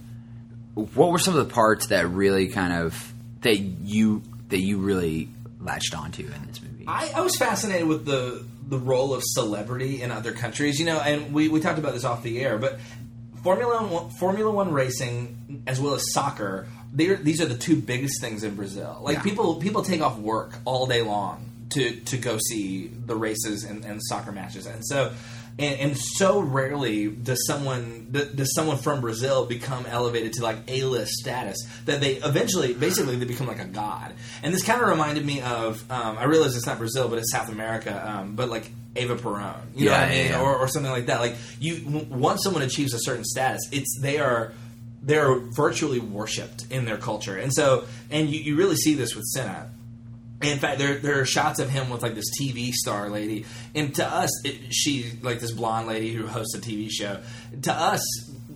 what 0.73 1.11
were 1.11 1.19
some 1.19 1.35
of 1.35 1.47
the 1.47 1.53
parts 1.53 1.87
that 1.87 2.07
really 2.07 2.47
kind 2.49 2.73
of 2.73 3.13
that 3.41 3.57
you 3.57 4.21
that 4.49 4.59
you 4.59 4.77
really 4.79 5.29
latched 5.59 5.95
onto 5.95 6.23
in 6.23 6.47
this 6.47 6.61
movie? 6.61 6.85
I, 6.87 7.11
I 7.15 7.21
was 7.21 7.35
fascinated 7.37 7.87
with 7.87 8.05
the 8.05 8.45
the 8.67 8.79
role 8.79 9.13
of 9.13 9.21
celebrity 9.23 10.01
in 10.01 10.11
other 10.11 10.31
countries. 10.31 10.79
You 10.79 10.85
know, 10.85 10.99
and 10.99 11.33
we, 11.33 11.49
we 11.49 11.59
talked 11.59 11.77
about 11.79 11.93
this 11.93 12.05
off 12.05 12.23
the 12.23 12.39
air, 12.41 12.57
but 12.57 12.79
Formula 13.43 13.85
One, 13.85 14.09
Formula 14.11 14.49
One 14.51 14.71
racing 14.71 15.63
as 15.67 15.79
well 15.81 15.93
as 15.95 16.11
soccer, 16.13 16.67
they're, 16.93 17.17
these 17.17 17.41
are 17.41 17.45
the 17.45 17.57
two 17.57 17.75
biggest 17.75 18.21
things 18.21 18.43
in 18.43 18.55
Brazil. 18.55 18.99
Like 19.01 19.17
Yeah. 19.17 19.23
people 19.23 19.55
people 19.55 19.81
take 19.83 20.01
off 20.01 20.17
work 20.17 20.53
all 20.65 20.87
day 20.87 21.01
long 21.01 21.50
to 21.71 21.95
to 22.01 22.17
go 22.17 22.37
see 22.49 22.87
the 22.87 23.15
races 23.15 23.63
and, 23.63 23.83
and 23.85 24.01
soccer 24.03 24.31
matches, 24.31 24.65
and 24.65 24.85
so. 24.85 25.13
And, 25.59 25.79
and 25.81 25.97
so 25.97 26.39
rarely 26.39 27.07
does 27.09 27.45
someone 27.45 28.07
does 28.11 28.53
someone 28.55 28.77
from 28.77 29.01
Brazil 29.01 29.45
become 29.45 29.85
elevated 29.85 30.31
to 30.33 30.43
like 30.43 30.59
A 30.69 30.83
list 30.83 31.11
status 31.11 31.57
that 31.85 31.99
they 31.99 32.13
eventually 32.15 32.73
basically 32.73 33.17
they 33.17 33.25
become 33.25 33.47
like 33.47 33.59
a 33.59 33.65
god. 33.65 34.13
And 34.43 34.53
this 34.53 34.63
kind 34.63 34.81
of 34.81 34.87
reminded 34.87 35.25
me 35.25 35.41
of 35.41 35.83
um, 35.91 36.17
I 36.17 36.23
realize 36.23 36.55
it's 36.55 36.65
not 36.65 36.77
Brazil 36.77 37.09
but 37.09 37.19
it's 37.19 37.33
South 37.33 37.49
America, 37.49 38.01
um, 38.09 38.35
but 38.37 38.49
like 38.49 38.71
Eva 38.95 39.17
Peron, 39.17 39.55
you 39.75 39.87
know 39.87 39.91
Yeah, 39.91 39.99
what 39.99 40.07
I 40.07 40.09
mean, 40.15 40.25
yeah, 40.27 40.41
or, 40.41 40.55
or 40.57 40.67
something 40.69 40.91
like 40.91 41.07
that. 41.07 41.19
Like 41.19 41.35
you, 41.59 41.79
w- 41.81 42.05
once 42.09 42.43
someone 42.45 42.63
achieves 42.63 42.93
a 42.93 42.99
certain 42.99 43.25
status, 43.25 43.61
it's 43.73 43.99
they 43.99 44.19
are 44.19 44.53
they're 45.01 45.35
virtually 45.37 45.99
worshipped 45.99 46.65
in 46.71 46.85
their 46.85 46.97
culture, 46.97 47.37
and 47.37 47.53
so 47.53 47.83
and 48.09 48.29
you, 48.29 48.39
you 48.39 48.55
really 48.55 48.77
see 48.77 48.93
this 48.95 49.15
with 49.15 49.25
Senna. 49.25 49.69
In 50.43 50.59
fact, 50.59 50.79
there 50.79 50.97
there 50.97 51.19
are 51.21 51.25
shots 51.25 51.59
of 51.59 51.69
him 51.69 51.89
with 51.89 52.01
like 52.03 52.15
this 52.15 52.29
TV 52.39 52.71
star 52.71 53.09
lady, 53.09 53.45
and 53.75 53.93
to 53.95 54.05
us, 54.05 54.29
it, 54.45 54.73
she 54.73 55.11
like 55.21 55.39
this 55.39 55.51
blonde 55.51 55.87
lady 55.87 56.13
who 56.13 56.27
hosts 56.27 56.55
a 56.55 56.59
TV 56.59 56.89
show. 56.91 57.19
To 57.63 57.73
us, 57.73 58.01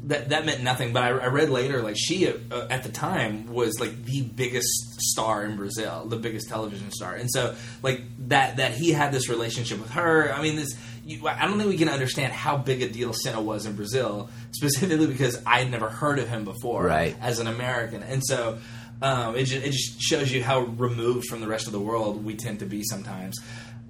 that 0.05 0.29
that 0.29 0.45
meant 0.45 0.61
nothing. 0.63 0.93
But 0.93 1.03
I, 1.03 1.07
I 1.09 1.25
read 1.27 1.49
later, 1.49 1.81
like 1.81 1.95
she 1.97 2.27
uh, 2.27 2.67
at 2.69 2.83
the 2.83 2.89
time 2.89 3.47
was 3.47 3.79
like 3.79 4.03
the 4.05 4.21
biggest 4.23 4.67
star 5.01 5.43
in 5.45 5.55
Brazil, 5.57 6.05
the 6.07 6.17
biggest 6.17 6.47
television 6.49 6.91
star, 6.91 7.13
and 7.15 7.29
so 7.31 7.55
like 7.83 8.01
that 8.29 8.57
that 8.57 8.73
he 8.73 8.91
had 8.91 9.11
this 9.11 9.29
relationship 9.29 9.79
with 9.79 9.91
her. 9.91 10.31
I 10.33 10.41
mean, 10.41 10.55
this 10.55 10.75
you, 11.05 11.27
I 11.27 11.45
don't 11.45 11.57
think 11.59 11.69
we 11.69 11.77
can 11.77 11.89
understand 11.89 12.33
how 12.33 12.57
big 12.57 12.81
a 12.81 12.89
deal 12.89 13.13
Senna 13.13 13.39
was 13.39 13.67
in 13.67 13.75
Brazil, 13.75 14.29
specifically 14.51 15.05
because 15.05 15.39
I 15.45 15.59
had 15.59 15.69
never 15.69 15.87
heard 15.89 16.17
of 16.17 16.27
him 16.27 16.45
before, 16.45 16.83
Right. 16.83 17.15
as 17.21 17.37
an 17.39 17.47
American, 17.47 18.01
and 18.03 18.23
so. 18.25 18.57
Um, 19.01 19.35
it, 19.35 19.45
just, 19.45 19.65
it 19.65 19.71
just 19.71 20.01
shows 20.01 20.31
you 20.31 20.43
how 20.43 20.61
removed 20.61 21.27
from 21.27 21.41
the 21.41 21.47
rest 21.47 21.67
of 21.67 21.73
the 21.73 21.79
world 21.79 22.23
we 22.23 22.35
tend 22.35 22.59
to 22.59 22.65
be 22.65 22.81
sometimes. 22.83 23.35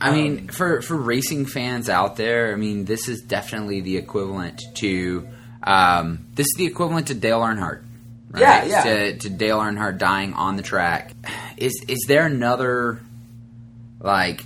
I 0.01 0.09
Um, 0.09 0.15
mean, 0.15 0.47
for 0.49 0.81
for 0.81 0.95
racing 0.97 1.45
fans 1.45 1.89
out 1.89 2.17
there, 2.17 2.51
I 2.51 2.55
mean, 2.57 2.85
this 2.85 3.07
is 3.07 3.21
definitely 3.21 3.81
the 3.81 3.97
equivalent 3.97 4.61
to 4.75 5.27
um, 5.63 6.25
this 6.35 6.45
is 6.47 6.53
the 6.57 6.65
equivalent 6.65 7.07
to 7.07 7.13
Dale 7.13 7.39
Earnhardt. 7.41 7.81
Right? 8.31 8.41
Yeah, 8.41 8.65
yeah. 8.65 8.83
To, 8.83 9.17
to 9.19 9.29
Dale 9.29 9.59
Earnhardt 9.59 9.97
dying 9.97 10.33
on 10.33 10.57
the 10.57 10.63
track. 10.63 11.13
Is 11.55 11.85
is 11.87 12.03
there 12.07 12.25
another 12.25 12.99
like 14.01 14.43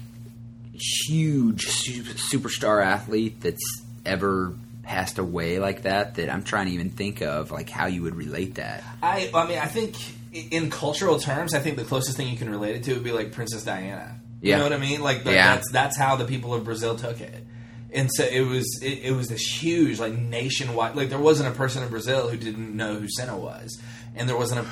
huge 1.08 1.66
superstar 1.66 2.84
athlete 2.86 3.42
that's 3.42 3.82
ever 4.06 4.54
passed 4.84 5.18
away 5.18 5.60
like 5.60 5.84
that? 5.84 6.16
That 6.16 6.30
I'm 6.32 6.44
trying 6.44 6.68
to 6.68 6.74
even 6.74 6.90
think 6.92 7.22
of 7.22 7.52
like 7.52 7.70
how 7.70 7.88
you 7.88 8.04
would 8.04 8.16
relate 8.16 8.56
that. 8.56 8.84
I, 9.02 9.30
I 9.34 9.48
mean, 9.48 9.58
I 9.58 9.66
think 9.66 9.96
in 10.34 10.70
cultural 10.70 11.20
terms, 11.20 11.54
I 11.54 11.60
think 11.60 11.78
the 11.78 11.84
closest 11.84 12.18
thing 12.18 12.28
you 12.28 12.38
can 12.38 12.50
relate 12.50 12.76
it 12.76 12.84
to 12.84 12.94
would 12.94 13.04
be 13.04 13.12
like 13.12 13.32
Princess 13.32 13.64
Diana. 13.64 14.20
You 14.42 14.52
Yeah. 14.52 14.58
know 14.58 14.64
what 14.64 14.74
I 14.74 14.78
mean? 14.78 15.02
Like 15.02 15.26
Yeah. 15.26 15.56
that's 15.56 15.72
that's 15.72 15.98
how 15.98 16.16
the 16.16 16.26
people 16.26 16.54
of 16.54 16.64
Brazil 16.64 16.96
took 16.96 17.20
it. 17.22 17.46
And 17.92 18.10
so 18.14 18.24
it 18.24 18.42
was 18.42 18.80
it, 18.84 19.00
it 19.04 19.12
was 19.16 19.28
this 19.30 19.42
huge 19.42 20.00
like 20.00 20.14
nationwide 20.14 20.96
like 20.96 21.10
there 21.10 21.18
wasn't 21.20 21.50
a 21.50 21.58
person 21.58 21.82
in 21.84 21.90
Brazil 21.90 22.30
who 22.30 22.38
didn't 22.38 22.76
know 22.76 22.96
who 23.00 23.08
Senna 23.10 23.36
was, 23.36 23.82
and 24.16 24.30
there 24.30 24.38
wasn't 24.38 24.60
a 24.62 24.66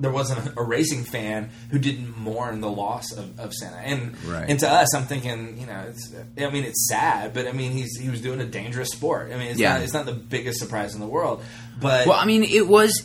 there 0.00 0.10
wasn't 0.10 0.56
a, 0.56 0.62
racing 0.62 1.04
fan 1.04 1.50
who 1.70 1.78
didn't 1.78 2.16
mourn 2.18 2.62
the 2.62 2.70
loss 2.70 3.12
of, 3.12 3.38
of 3.38 3.52
Senna. 3.52 3.76
And 3.84 4.16
Right. 4.24 4.46
and 4.48 4.58
to 4.60 4.70
us, 4.70 4.94
I'm 4.94 5.04
thinking 5.04 5.58
you 5.60 5.66
know 5.66 5.84
it's, 5.90 6.10
I 6.38 6.48
mean 6.48 6.64
it's 6.64 6.88
sad, 6.88 7.34
but 7.34 7.46
I 7.46 7.52
mean 7.52 7.72
he's 7.72 7.98
he 8.00 8.08
was 8.08 8.22
doing 8.22 8.40
a 8.40 8.46
dangerous 8.46 8.88
sport. 8.92 9.30
I 9.30 9.36
mean 9.36 9.48
it's 9.48 9.60
Yeah. 9.60 9.74
not 9.74 9.82
it's 9.82 9.92
not 9.92 10.06
the 10.06 10.14
biggest 10.14 10.58
surprise 10.58 10.94
in 10.94 11.00
the 11.00 11.06
world, 11.06 11.42
but 11.78 12.06
Well, 12.06 12.18
I 12.18 12.24
mean, 12.24 12.44
it 12.44 12.66
was 12.66 13.02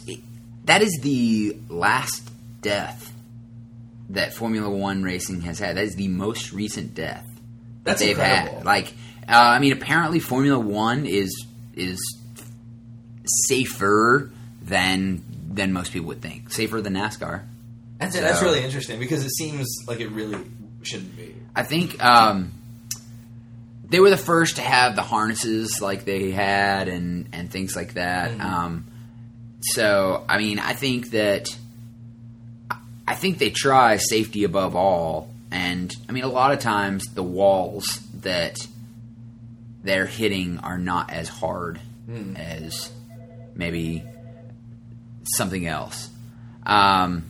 that 0.70 0.84
is 0.84 1.00
the 1.02 1.58
last 1.68 2.30
death 2.62 3.12
that 4.10 4.34
Formula 4.36 4.70
One 4.70 5.02
racing 5.02 5.42
has 5.42 5.58
had. 5.58 5.78
That 5.78 5.86
is 5.86 5.96
the 5.96 6.08
most 6.08 6.54
recent 6.54 6.94
death 6.94 7.26
that 7.26 7.42
That's 7.84 8.02
they've 8.02 8.12
incredible. 8.12 8.58
had. 8.58 8.66
Like, 8.66 8.94
uh, 9.28 9.32
I 9.34 9.58
mean, 9.60 9.74
apparently 9.74 10.20
Formula 10.20 10.60
One 10.60 11.08
is 11.08 11.46
is 11.74 12.00
safer 13.48 14.32
than 14.62 15.24
than 15.50 15.74
most 15.74 15.92
people 15.92 16.10
would 16.10 16.22
think. 16.22 16.52
Safer 16.52 16.82
than 16.82 16.94
NASCAR. 16.94 17.46
That's 17.98 18.16
that's 18.16 18.44
really 18.44 18.64
interesting 18.64 19.00
because 19.00 19.26
it 19.26 19.32
seems 19.32 19.68
like 19.88 20.00
it 20.00 20.10
really 20.10 20.40
shouldn't 20.84 21.18
be. 21.18 21.34
I 21.56 21.64
think 21.64 22.04
um, 22.04 22.52
they 23.90 24.00
were 24.00 24.12
the 24.12 24.18
first 24.18 24.58
to 24.58 24.62
have 24.62 24.96
the 24.96 25.02
harnesses 25.02 25.82
like 25.82 26.06
they 26.06 26.30
had 26.30 26.88
and 26.90 27.30
and 27.34 27.52
things 27.52 27.76
like 27.76 27.96
that. 27.96 28.32
Mm-hmm. 28.32 28.42
Um, 28.42 28.86
so 29.62 30.24
I 30.30 30.38
mean, 30.38 30.60
I 30.60 30.74
think 30.74 31.12
that 31.12 31.48
I 33.08 33.16
think 33.16 33.38
they 33.40 33.50
try 33.50 33.98
safety 33.98 34.44
above 34.44 34.76
all, 34.76 35.30
and 35.52 35.94
I 36.08 36.12
mean, 36.12 36.24
a 36.24 36.28
lot 36.30 36.52
of 36.52 36.60
times 36.60 37.06
the 37.14 37.24
walls 37.24 38.00
that 38.22 38.58
they're 39.84 40.06
hitting 40.06 40.60
are 40.60 40.78
not 40.78 41.12
as 41.12 41.28
hard 41.30 41.80
Hmm. 42.06 42.36
as 42.36 42.92
maybe 43.56 44.04
something 45.36 45.66
else. 45.68 46.10
Um, 46.66 47.24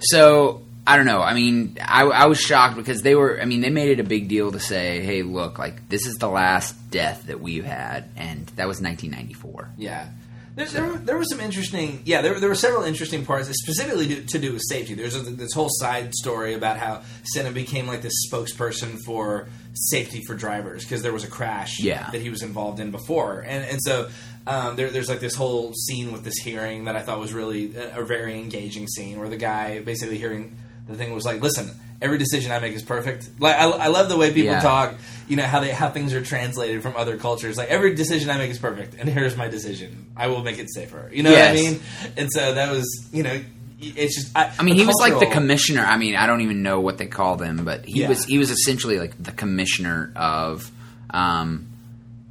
so 0.00 0.62
I 0.86 0.96
don't 0.96 1.06
know. 1.06 1.20
I 1.22 1.34
mean, 1.34 1.76
I, 1.80 2.02
I 2.04 2.26
was 2.26 2.40
shocked 2.40 2.76
because 2.76 3.02
they 3.02 3.14
were. 3.14 3.40
I 3.40 3.44
mean, 3.44 3.60
they 3.60 3.70
made 3.70 3.90
it 3.90 4.00
a 4.00 4.04
big 4.04 4.28
deal 4.28 4.50
to 4.52 4.60
say, 4.60 5.00
"Hey, 5.00 5.22
look, 5.22 5.58
like 5.58 5.88
this 5.88 6.06
is 6.06 6.16
the 6.16 6.28
last 6.28 6.74
death 6.90 7.24
that 7.26 7.40
we've 7.40 7.64
had," 7.64 8.08
and 8.16 8.46
that 8.56 8.66
was 8.68 8.80
1994. 8.80 9.68
Yeah. 9.78 10.08
There, 10.54 10.66
there, 10.66 10.84
were- 10.86 10.98
there 10.98 11.16
were 11.16 11.24
some 11.24 11.40
interesting, 11.40 12.02
yeah. 12.04 12.20
There, 12.20 12.34
were- 12.34 12.40
there 12.40 12.48
were 12.48 12.54
several 12.54 12.82
interesting 12.82 13.24
parts, 13.24 13.48
specifically 13.48 14.06
to, 14.08 14.26
to 14.26 14.38
do 14.38 14.52
with 14.52 14.62
safety. 14.68 14.94
There's 14.94 15.16
a, 15.16 15.20
this 15.20 15.52
whole 15.54 15.68
side 15.70 16.12
story 16.14 16.52
about 16.54 16.76
how 16.76 17.02
Senna 17.32 17.50
became 17.50 17.86
like 17.86 18.02
this 18.02 18.12
spokesperson 18.30 18.98
for 19.06 19.48
safety 19.74 20.20
for 20.26 20.34
drivers 20.34 20.82
because 20.84 21.02
there 21.02 21.12
was 21.12 21.24
a 21.24 21.28
crash 21.30 21.80
Yeah. 21.80 22.10
that 22.10 22.20
he 22.20 22.28
was 22.28 22.42
involved 22.42 22.80
in 22.80 22.90
before, 22.90 23.40
and 23.40 23.64
and 23.64 23.78
so 23.82 24.08
um, 24.46 24.76
there, 24.76 24.90
there's 24.90 25.08
like 25.08 25.20
this 25.20 25.34
whole 25.34 25.72
scene 25.72 26.12
with 26.12 26.24
this 26.24 26.36
hearing 26.36 26.84
that 26.84 26.96
I 26.96 27.00
thought 27.00 27.18
was 27.18 27.32
really 27.32 27.74
a, 27.76 28.00
a 28.00 28.04
very 28.04 28.38
engaging 28.38 28.86
scene 28.88 29.18
where 29.18 29.28
the 29.30 29.36
guy 29.38 29.80
basically 29.80 30.18
hearing 30.18 30.56
the 30.88 30.96
thing 30.96 31.14
was 31.14 31.24
like, 31.24 31.40
listen, 31.40 31.70
every 32.02 32.18
decision 32.18 32.52
I 32.52 32.58
make 32.58 32.74
is 32.74 32.82
perfect. 32.82 33.28
Like 33.38 33.56
I, 33.56 33.70
I 33.70 33.86
love 33.88 34.08
the 34.08 34.16
way 34.18 34.28
people 34.32 34.52
Yeah. 34.52 34.60
talk 34.60 34.94
you 35.28 35.36
know 35.36 35.44
how 35.44 35.60
they 35.60 35.70
how 35.70 35.88
things 35.88 36.12
are 36.12 36.20
translated 36.22 36.82
from 36.82 36.94
other 36.96 37.16
cultures. 37.16 37.56
Like 37.56 37.68
every 37.70 37.94
decision 37.94 38.28
I 38.28 38.36
make 38.36 38.50
is 38.50 38.58
perfect, 38.58 38.94
and 38.98 39.08
here's 39.08 39.36
my 39.36 39.48
decision. 39.48 40.06
I 40.16 40.26
will 40.26 40.42
make 40.42 40.58
it 40.58 40.68
safer. 40.74 41.08
You 41.12 41.22
know 41.22 41.32
what 41.32 41.40
I 41.40 41.52
mean? 41.54 41.80
And 42.18 42.28
so 42.30 42.54
that 42.54 42.70
was 42.70 42.84
you 43.12 43.22
know 43.22 43.40
it's 43.80 44.14
just. 44.16 44.36
I, 44.36 44.52
I 44.58 44.62
mean, 44.62 44.74
he 44.76 44.84
was 44.86 44.96
like 45.00 45.18
the 45.18 45.26
commissioner. 45.32 45.82
I 45.82 45.96
mean, 45.96 46.14
I 46.16 46.26
don't 46.26 46.42
even 46.42 46.62
know 46.62 46.80
what 46.80 46.98
they 46.98 47.06
called 47.06 47.40
him, 47.42 47.64
but 47.64 47.84
he 47.86 48.00
Yeah. 48.02 48.08
was 48.10 48.24
he 48.24 48.36
was 48.38 48.50
essentially 48.50 48.98
like 48.98 49.14
the 49.22 49.32
commissioner 49.32 50.12
of 50.16 50.70
um, 51.10 51.68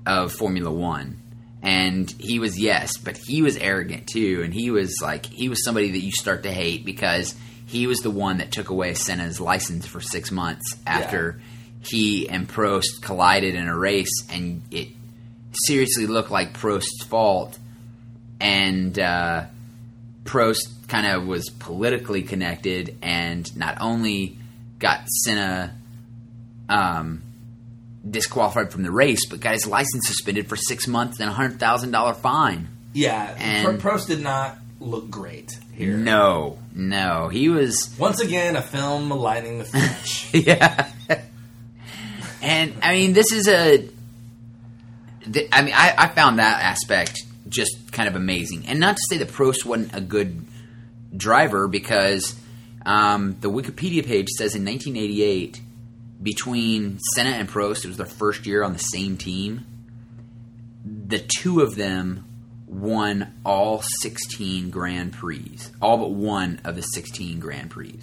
of 0.06 0.32
Formula 0.34 0.72
One, 0.72 1.18
and 1.64 2.10
he 2.20 2.40
was 2.40 2.60
yes, 2.60 2.98
but 2.98 3.18
he 3.18 3.42
was 3.42 3.58
arrogant 3.58 4.08
too, 4.08 4.42
and 4.44 4.54
he 4.54 4.70
was 4.72 4.96
like 5.02 5.26
he 5.26 5.50
was 5.50 5.64
somebody 5.64 5.92
that 5.92 6.00
you 6.02 6.12
start 6.12 6.44
to 6.44 6.52
hate 6.52 6.86
because 6.86 7.36
he 7.72 7.88
was 7.88 8.00
the 8.00 8.12
one 8.12 8.38
that 8.38 8.52
took 8.52 8.70
away 8.70 8.94
Senna's 8.94 9.40
license 9.42 9.86
for 9.88 10.00
six 10.02 10.32
months 10.32 10.64
after 10.86 11.40
he 11.82 12.30
and 12.30 12.48
Prost 12.48 13.02
collided 13.02 13.56
in 13.56 13.68
a 13.68 13.76
race, 13.78 14.12
and 14.30 14.62
it 14.70 14.90
seriously 15.66 16.06
looked 16.06 16.30
like 16.32 16.54
Prost's 16.54 17.04
fault, 17.04 17.58
and. 18.40 18.98
Uh, 19.00 19.46
Prost 20.24 20.88
kind 20.88 21.08
of 21.08 21.26
was 21.26 21.50
politically 21.50 22.22
connected 22.22 22.96
and 23.02 23.54
not 23.58 23.78
only 23.82 24.38
got 24.78 25.08
Senna 25.10 25.76
um, 26.70 27.24
disqualified 28.08 28.72
from 28.72 28.84
the 28.84 28.92
race, 28.92 29.26
but 29.26 29.40
got 29.40 29.54
his 29.54 29.66
license 29.66 30.08
suspended 30.08 30.48
for 30.48 30.56
six 30.56 30.88
months 30.88 31.20
and 31.20 31.28
a 31.28 31.34
hundred 31.34 31.60
thousand 31.60 31.90
dollar 31.92 32.14
fine. 32.14 32.68
Yeah, 32.94 33.36
And- 33.40 33.82
Prost 33.82 34.08
did 34.08 34.22
not 34.22 34.58
look 34.80 35.10
great 35.10 35.58
here. 35.82 35.98
No, 35.98 36.58
no, 36.74 37.28
he 37.28 37.50
was 37.50 37.94
Once 37.98 38.22
again, 38.22 38.56
a 38.56 38.62
film 38.62 39.08
maligning 39.08 39.60
the 39.60 39.66
French. 39.66 40.34
yeah. 40.34 40.90
and 42.42 42.74
I 42.82 42.94
mean, 42.94 43.14
this 43.14 43.32
is 43.32 43.48
a. 43.48 43.88
th- 45.32 45.50
I 45.52 45.62
mean, 45.62 45.74
I, 45.76 45.94
I 45.98 46.08
found 46.10 46.40
that 46.40 46.64
aspect 46.64 47.24
just 47.50 47.92
kind 47.92 48.08
of 48.08 48.16
amazing, 48.16 48.66
and 48.68 48.80
not 48.80 48.96
to 48.96 49.02
say 49.10 49.18
that 49.18 49.30
Prost 49.30 49.66
wasn't 49.66 49.96
a 49.96 50.02
good 50.02 50.46
driver, 51.16 51.68
because 51.68 52.36
um, 52.86 53.38
the 53.42 53.50
Wikipedia 53.50 54.06
page 54.06 54.30
says 54.30 54.56
in 54.56 54.64
1988, 54.64 55.62
between 56.22 57.00
Senna 57.14 57.32
and 57.32 57.50
Prost, 57.50 57.84
it 57.84 57.88
was 57.88 57.98
their 57.98 58.06
first 58.06 58.46
year 58.46 58.64
on 58.64 58.74
the 58.74 58.80
same 58.80 59.18
team. 59.18 59.66
The 60.86 61.20
two 61.20 61.62
of 61.62 61.76
them 61.76 62.26
won 62.72 63.34
all 63.46 63.84
16 64.02 64.70
Grand 64.72 65.12
Prix, 65.14 65.52
all 65.82 65.98
but 65.98 66.12
one 66.12 66.62
of 66.64 66.76
the 66.76 66.82
16 66.82 67.40
Grand 67.40 67.70
Prix. 67.70 68.00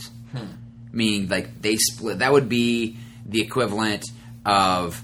Meaning 0.92 1.28
like 1.28 1.60
they 1.62 1.76
split 1.76 2.20
that 2.20 2.32
would 2.32 2.48
be 2.48 2.98
the 3.26 3.40
equivalent 3.40 4.04
of 4.44 5.02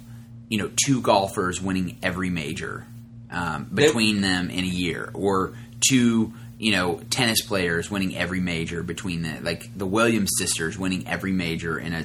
you 0.49 0.59
know 0.59 0.71
two 0.87 1.01
golfers 1.01 1.61
winning 1.61 1.99
every 2.03 2.31
major 2.31 2.87
um, 3.31 3.69
They- 3.73 3.87
between 3.87 4.21
them 4.21 4.51
in 4.51 4.65
a 4.65 4.69
year. 4.69 5.11
Or 5.15 5.55
two 5.89 6.33
you 6.59 6.73
know 6.73 7.01
tennis 7.11 7.43
players 7.43 7.91
winning 7.91 8.17
every 8.17 8.41
major 8.41 8.83
between 8.83 9.23
the 9.23 9.41
like 9.43 9.69
the 9.77 9.87
williams 9.87 10.31
sisters 10.39 10.79
winning 10.79 11.07
every 11.09 11.33
major 11.33 11.79
in 11.79 11.93
a 11.95 12.05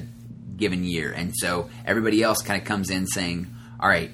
given 0.56 0.82
year. 0.84 1.12
And 1.12 1.32
so 1.36 1.70
everybody 1.86 2.22
else 2.22 2.42
kind 2.42 2.60
of 2.60 2.66
comes 2.66 2.90
in 2.90 3.06
saying 3.06 3.46
all 3.78 3.88
right 3.88 4.10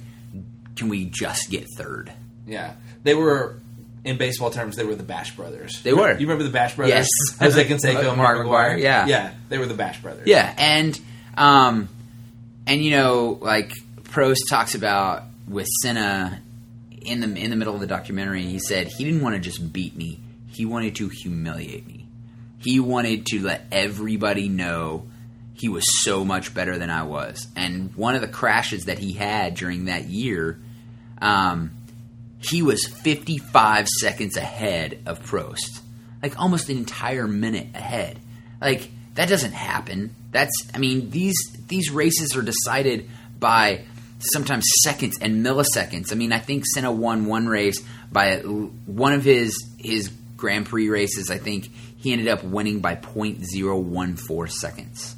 can 0.76 0.88
we 0.88 1.07
just 1.07 1.49
get 1.50 1.65
third 1.76 2.12
yeah, 2.47 2.75
they 3.03 3.15
were. 3.15 3.61
In 4.05 4.19
baseball 4.19 4.50
terms, 4.50 4.76
they 4.76 4.85
were 4.85 4.95
the 4.95 5.03
Bash 5.03 5.35
Brothers. 5.35 5.83
They 5.83 5.93
were. 5.93 6.12
You 6.12 6.29
remember 6.29 6.45
the 6.45 6.50
Bash 6.50 6.76
Brothers? 6.76 6.95
Yes. 6.95 7.09
Jose 7.41 7.65
Canseco, 7.65 8.17
Mark 8.17 8.17
Mark 8.17 8.38
McGwire, 8.38 8.76
McGwire. 8.76 8.81
yeah. 8.81 9.07
yeah, 9.07 9.35
they 9.49 9.59
were 9.59 9.67
the 9.67 9.75
Bash 9.75 10.00
Brothers. 10.00 10.29
Yeah, 10.29 10.55
and 10.57 11.00
um, 11.37 11.88
and 12.69 12.85
you 12.85 12.93
know, 12.93 13.37
like 13.41 13.73
Prost 14.03 14.49
talks 14.49 14.76
about 14.76 15.25
with 15.49 15.67
Senna 15.83 16.41
in 17.03 17.21
the 17.21 17.41
in 17.41 17.50
the 17.50 17.57
middle 17.57 17.75
of 17.75 17.81
the 17.81 17.87
documentary, 17.87 18.43
he 18.43 18.59
said 18.59 18.87
he 18.87 19.05
didn't 19.05 19.23
want 19.23 19.35
to 19.35 19.41
just 19.41 19.73
beat 19.73 19.97
me; 19.97 20.21
he 20.49 20.65
wanted 20.65 20.95
to 20.97 21.09
humiliate 21.09 21.87
me. 21.87 22.07
He 22.59 22.81
wanted 22.81 23.26
to 23.26 23.43
let 23.43 23.67
everybody 23.71 24.49
know 24.49 25.09
he 25.54 25.69
was 25.69 25.85
so 26.02 26.25
much 26.25 26.52
better 26.52 26.78
than 26.78 26.91
I 26.91 27.04
was. 27.04 27.47
And 27.56 27.95
one 27.95 28.15
of 28.15 28.21
the 28.21 28.28
crashes 28.28 28.87
that 28.87 28.99
he 28.99 29.13
had 29.13 29.54
during 29.54 29.87
that 29.87 30.04
year, 30.04 30.59
um, 31.23 31.71
he 32.40 32.62
was 32.62 32.86
55 32.86 33.88
seconds 34.00 34.36
ahead 34.36 35.00
of 35.06 35.22
Prost. 35.25 35.80
Like 36.22 36.38
almost 36.40 36.68
an 36.68 36.76
entire 36.76 37.26
minute 37.26 37.68
ahead. 37.75 38.18
Like 38.60 38.90
that 39.14 39.28
doesn't 39.28 39.52
happen. 39.52 40.14
That's 40.32 40.52
I 40.75 40.78
mean 40.78 41.10
these 41.10 41.36
these 41.68 41.90
races 41.90 42.36
are 42.36 42.42
decided 42.42 43.08
by 43.38 43.84
sometimes 44.18 44.64
seconds 44.82 45.18
and 45.20 45.44
milliseconds. 45.44 46.12
I 46.12 46.14
mean 46.14 46.32
I 46.32 46.38
think 46.38 46.64
Senna 46.66 46.92
won 46.92 47.26
one 47.26 47.46
race 47.46 47.82
by 48.10 48.38
one 48.38 49.12
of 49.12 49.25
his 49.25 49.56
his 49.78 50.10
Grand 50.36 50.66
Prix 50.66 50.88
races. 50.88 51.30
I 51.30 51.38
think 51.38 51.70
he 51.96 52.12
ended 52.12 52.28
up 52.28 52.44
winning 52.44 52.80
by 52.80 52.94
0.014 52.94 54.50
seconds. 54.50 55.16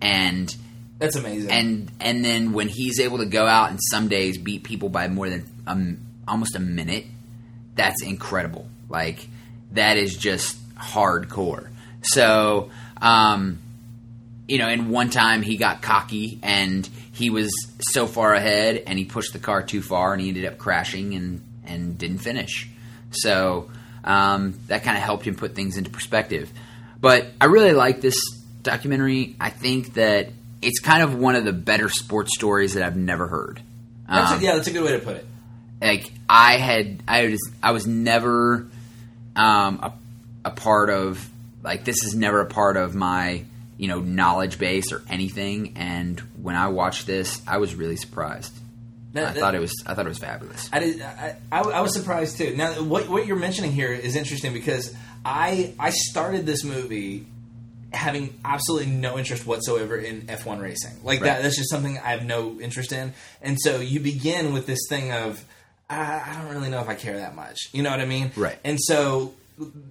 And 0.00 0.54
that's 0.98 1.16
amazing. 1.16 1.50
and 1.50 1.92
and 2.00 2.24
then 2.24 2.52
when 2.52 2.68
he's 2.68 3.00
able 3.00 3.18
to 3.18 3.26
go 3.26 3.46
out 3.46 3.70
and 3.70 3.80
some 3.82 4.08
days 4.08 4.38
beat 4.38 4.62
people 4.62 4.88
by 4.88 5.08
more 5.08 5.28
than 5.28 5.48
um, 5.66 5.98
almost 6.26 6.54
a 6.56 6.60
minute, 6.60 7.06
that's 7.74 8.02
incredible. 8.02 8.66
Like 8.88 9.26
that 9.72 9.96
is 9.96 10.16
just 10.16 10.56
hardcore. 10.76 11.68
So, 12.02 12.70
um, 13.00 13.58
you 14.48 14.58
know, 14.58 14.68
and 14.68 14.90
one 14.90 15.08
time 15.10 15.42
he 15.42 15.56
got 15.56 15.82
cocky 15.82 16.38
and 16.42 16.88
he 17.12 17.30
was 17.30 17.50
so 17.80 18.06
far 18.06 18.34
ahead 18.34 18.82
and 18.86 18.98
he 18.98 19.04
pushed 19.04 19.32
the 19.32 19.38
car 19.38 19.62
too 19.62 19.82
far 19.82 20.12
and 20.12 20.20
he 20.20 20.28
ended 20.28 20.44
up 20.46 20.58
crashing 20.58 21.14
and 21.14 21.42
and 21.64 21.96
didn't 21.96 22.18
finish. 22.18 22.68
So 23.12 23.70
um, 24.04 24.58
that 24.66 24.82
kind 24.82 24.96
of 24.96 25.02
helped 25.02 25.24
him 25.26 25.36
put 25.36 25.54
things 25.54 25.76
into 25.76 25.90
perspective. 25.90 26.50
But 27.00 27.26
I 27.40 27.44
really 27.46 27.72
like 27.72 28.00
this 28.00 28.16
documentary. 28.62 29.36
I 29.40 29.50
think 29.50 29.94
that 29.94 30.30
it's 30.60 30.80
kind 30.80 31.02
of 31.02 31.14
one 31.14 31.34
of 31.36 31.44
the 31.44 31.52
better 31.52 31.88
sports 31.88 32.34
stories 32.34 32.74
that 32.74 32.82
I've 32.82 32.96
never 32.96 33.26
heard. 33.28 33.60
That's 34.08 34.32
a- 34.32 34.34
Um, 34.36 34.40
yeah, 34.42 34.54
that's 34.56 34.68
a 34.68 34.72
good 34.72 34.84
way 34.84 34.92
to 34.92 34.98
put 34.98 35.16
it. 35.16 35.26
Like 35.82 36.12
I 36.28 36.56
had, 36.58 37.02
I 37.08 37.26
was, 37.26 37.50
I 37.62 37.72
was 37.72 37.86
never 37.86 38.66
um, 39.36 39.78
a, 39.82 39.92
a 40.46 40.50
part 40.50 40.90
of 40.90 41.28
like 41.62 41.84
this 41.84 42.02
is 42.04 42.14
never 42.14 42.40
a 42.40 42.46
part 42.46 42.76
of 42.76 42.94
my 42.94 43.44
you 43.78 43.88
know 43.88 44.00
knowledge 44.00 44.58
base 44.58 44.92
or 44.92 45.02
anything. 45.08 45.74
And 45.76 46.18
when 46.40 46.56
I 46.56 46.68
watched 46.68 47.06
this, 47.06 47.40
I 47.46 47.58
was 47.58 47.74
really 47.74 47.96
surprised. 47.96 48.52
That- 49.12 49.24
I 49.28 49.32
that- 49.32 49.40
thought 49.40 49.54
it 49.54 49.60
was, 49.60 49.74
I 49.86 49.94
thought 49.94 50.06
it 50.06 50.08
was 50.10 50.18
fabulous. 50.18 50.70
I, 50.72 50.78
did, 50.78 51.02
I, 51.02 51.36
I, 51.50 51.60
I 51.60 51.80
was 51.80 51.92
surprised 51.94 52.38
too. 52.38 52.56
Now, 52.56 52.72
what 52.82 53.08
what 53.08 53.26
you're 53.26 53.36
mentioning 53.36 53.72
here 53.72 53.92
is 53.92 54.16
interesting 54.16 54.52
because 54.52 54.94
I 55.24 55.74
I 55.78 55.90
started 55.90 56.46
this 56.46 56.64
movie 56.64 57.26
having 57.92 58.32
absolutely 58.42 58.90
no 58.90 59.18
interest 59.18 59.46
whatsoever 59.46 59.98
in 59.98 60.22
F1 60.22 60.62
racing. 60.62 60.92
Like 61.04 61.20
Right. 61.20 61.26
that, 61.26 61.42
that's 61.42 61.58
just 61.58 61.68
something 61.68 61.98
I 61.98 62.12
have 62.12 62.24
no 62.24 62.58
interest 62.58 62.90
in. 62.90 63.12
And 63.42 63.58
so 63.60 63.80
you 63.80 64.00
begin 64.00 64.54
with 64.54 64.66
this 64.66 64.78
thing 64.88 65.12
of 65.12 65.44
I, 65.92 66.30
I 66.30 66.34
don't 66.42 66.54
really 66.54 66.70
know 66.70 66.80
if 66.80 66.88
I 66.88 66.94
care 66.94 67.16
that 67.18 67.34
much. 67.34 67.58
You 67.72 67.82
know 67.82 67.90
what 67.90 68.00
I 68.00 68.06
mean? 68.06 68.32
Right. 68.36 68.58
And 68.64 68.78
so. 68.80 69.34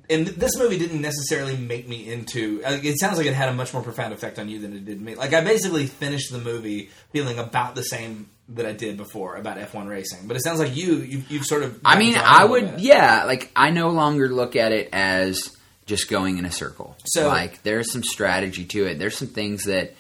And 0.10 0.26
this 0.28 0.58
movie 0.58 0.78
didn't 0.78 1.02
necessarily 1.02 1.56
make 1.56 1.88
me 1.88 2.12
into. 2.12 2.62
It 2.66 3.00
sounds 3.00 3.18
like 3.18 3.28
it 3.28 3.34
had 3.34 3.48
a 3.48 3.54
much 3.54 3.74
more 3.74 3.84
profound 3.84 4.12
effect 4.12 4.40
on 4.40 4.50
you 4.50 4.60
than 4.60 4.76
it 4.76 4.86
did 4.86 5.00
me. 5.00 5.16
Like 5.16 5.34
I 5.34 5.42
basically 5.42 5.86
finished 5.86 6.32
the 6.32 6.40
movie 6.40 6.90
feeling 7.14 7.38
about 7.38 7.76
the 7.76 7.84
same 7.84 8.30
that 8.50 8.66
I 8.66 8.74
did 8.74 8.98
before 8.98 9.36
about 9.36 9.58
F1 9.58 9.88
racing. 9.88 10.28
But 10.28 10.36
it 10.36 10.44
sounds 10.44 10.60
like 10.60 10.76
you, 10.76 10.98
you 10.98 11.24
you've 11.30 11.46
sort 11.46 11.64
of. 11.64 11.80
I 11.86 11.98
mean, 11.98 12.16
I 12.18 12.44
would, 12.44 12.82
yeah. 12.82 13.24
Like, 13.26 13.52
I 13.56 13.70
no 13.70 13.90
longer 13.90 14.30
look 14.30 14.56
at 14.56 14.72
it 14.72 14.90
as 14.92 15.56
just 15.86 16.10
going 16.10 16.38
in 16.38 16.46
a 16.46 16.52
circle. 16.52 16.98
So- 17.06 17.28
like, 17.28 17.64
there's 17.64 17.92
some 17.92 18.04
strategy 18.04 18.66
to 18.66 18.86
it. 18.88 19.00
There's 19.00 19.16
some 19.16 19.30
things 19.30 19.66
that, 19.66 19.96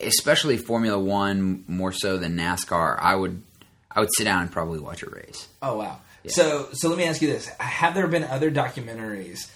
especially 0.00 0.58
Formula 0.58 0.98
One, 0.98 1.64
more 1.66 1.92
so 1.92 2.18
than 2.18 2.36
NASCAR, 2.36 2.98
I 3.00 3.14
would, 3.14 3.42
I 3.94 4.00
would 4.00 4.10
sit 4.16 4.24
down 4.24 4.42
and 4.42 4.50
probably 4.52 4.78
watch 4.80 5.02
a 5.02 5.10
race. 5.10 5.48
Oh 5.62 5.78
wow. 5.78 5.98
So 6.26 6.68
so 6.72 6.88
let 6.88 6.98
me 6.98 7.04
ask 7.04 7.20
you 7.22 7.28
this: 7.28 7.46
Have 7.58 7.94
there 7.94 8.06
been 8.08 8.24
other 8.24 8.50
documentaries 8.50 9.50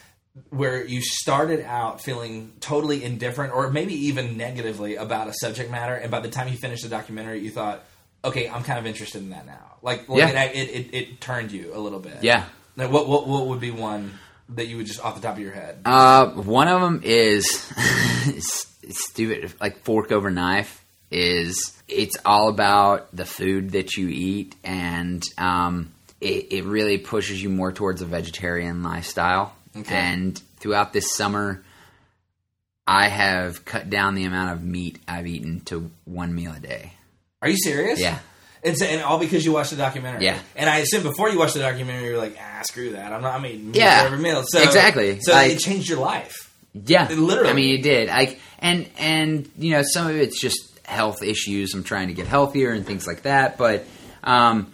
where 0.51 0.85
you 0.85 1.01
started 1.03 1.65
out 1.65 2.01
feeling 2.03 2.53
totally 2.61 3.03
indifferent, 3.03 3.53
or 3.55 3.71
maybe 3.71 3.95
even 4.07 4.37
negatively 4.37 4.97
about 4.97 5.29
a 5.29 5.33
subject 5.41 5.71
matter, 5.71 5.95
and 5.95 6.11
by 6.11 6.21
the 6.21 6.29
time 6.29 6.49
you 6.49 6.57
finished 6.57 6.83
the 6.83 6.89
documentary, 6.89 7.41
you 7.41 7.51
thought, 7.51 7.85
"Okay, 8.25 8.49
I'm 8.49 8.63
kind 8.65 8.79
of 8.79 8.87
interested 8.87 9.23
in 9.23 9.31
that 9.31 9.47
now." 9.47 9.77
Like, 9.83 10.09
like 10.09 10.19
Yeah. 10.33 10.43
it, 10.45 10.57
it, 10.57 10.71
it, 10.71 10.95
it 10.97 11.21
turned 11.21 11.53
you 11.53 11.73
a 11.75 11.79
little 11.79 12.01
bit. 12.01 12.23
Yeah. 12.23 12.45
Like, 12.77 12.93
what 12.93 13.09
what 13.09 13.27
what 13.27 13.47
would 13.47 13.61
be 13.61 13.71
one 13.71 14.13
that 14.51 14.67
you 14.69 14.77
would 14.77 14.87
just 14.87 15.01
off 15.05 15.15
the 15.17 15.21
top 15.21 15.37
of 15.37 15.43
your 15.43 15.53
head? 15.53 15.81
Uh, 15.85 16.27
one 16.29 16.69
of 16.69 16.81
them 16.81 17.01
is 17.03 17.45
stupid, 18.89 19.53
like 19.61 19.85
fork 19.85 20.13
over 20.13 20.31
knife. 20.31 20.85
Is 21.11 21.81
it's 21.89 22.17
all 22.25 22.49
about 22.51 23.15
the 23.17 23.25
food 23.25 23.71
that 23.71 23.97
you 23.97 24.09
eat, 24.09 24.55
and 24.63 25.23
um, 25.39 25.93
it, 26.21 26.53
it 26.53 26.65
really 26.65 26.99
pushes 26.99 27.43
you 27.43 27.49
more 27.49 27.73
towards 27.73 28.03
a 28.03 28.07
vegetarian 28.07 28.83
lifestyle. 28.83 29.55
Okay. 29.77 29.95
And 29.95 30.37
throughout 30.59 30.93
this 30.93 31.15
summer, 31.15 31.65
I 32.87 33.09
have 33.09 33.65
cut 33.65 33.89
down 33.91 34.15
the 34.15 34.25
amount 34.25 34.53
of 34.53 34.63
meat 34.65 34.99
I've 35.07 35.27
eaten 35.27 35.61
to 35.67 35.91
one 36.05 36.35
meal 36.35 36.53
a 36.57 36.61
day. 36.61 36.93
Are 37.43 37.49
you 37.49 37.57
serious? 37.57 38.01
Yeah. 38.01 38.19
It's 38.63 38.83
and 38.83 39.03
all 39.03 39.19
because 39.19 39.45
you 39.45 39.53
watched 39.53 39.71
the 39.71 39.77
documentary. 39.77 40.25
Yeah. 40.25 40.39
And 40.57 40.69
I 40.69 40.79
assume 40.79 41.05
before 41.05 41.31
you 41.31 41.39
watched 41.39 41.55
the 41.55 41.61
documentary, 41.61 42.07
you 42.09 42.13
were 42.15 42.19
like, 42.19 42.37
ah, 42.41 42.63
screw 42.65 42.93
that. 42.93 43.13
I'm 43.13 43.23
not. 43.23 43.35
I 43.35 43.41
mean, 43.41 43.71
Yeah. 43.73 44.03
every 44.05 44.19
meal. 44.19 44.43
So 44.47 44.61
Exactly. 44.63 45.21
So 45.21 45.33
Like- 45.33 45.53
it 45.53 45.59
changed 45.59 45.89
your 45.89 46.01
life. 46.01 46.53
Yeah, 46.75 47.09
Literally. 47.09 47.51
I 47.51 47.53
mean, 47.55 47.79
it 47.79 47.83
did. 47.83 48.09
Like, 48.09 48.39
and 48.59 48.89
and 48.99 49.49
you 49.57 49.71
know, 49.71 49.83
some 49.83 50.07
of 50.09 50.17
it's 50.17 50.41
just 50.41 50.78
health 50.89 51.23
issues. 51.23 51.75
I'm 51.75 51.85
trying 51.85 52.09
to 52.09 52.15
get 52.15 52.27
healthier 52.27 52.73
and 52.73 52.87
things 52.87 53.07
like 53.07 53.23
that. 53.23 53.59
But 53.59 53.85
um, 54.25 54.73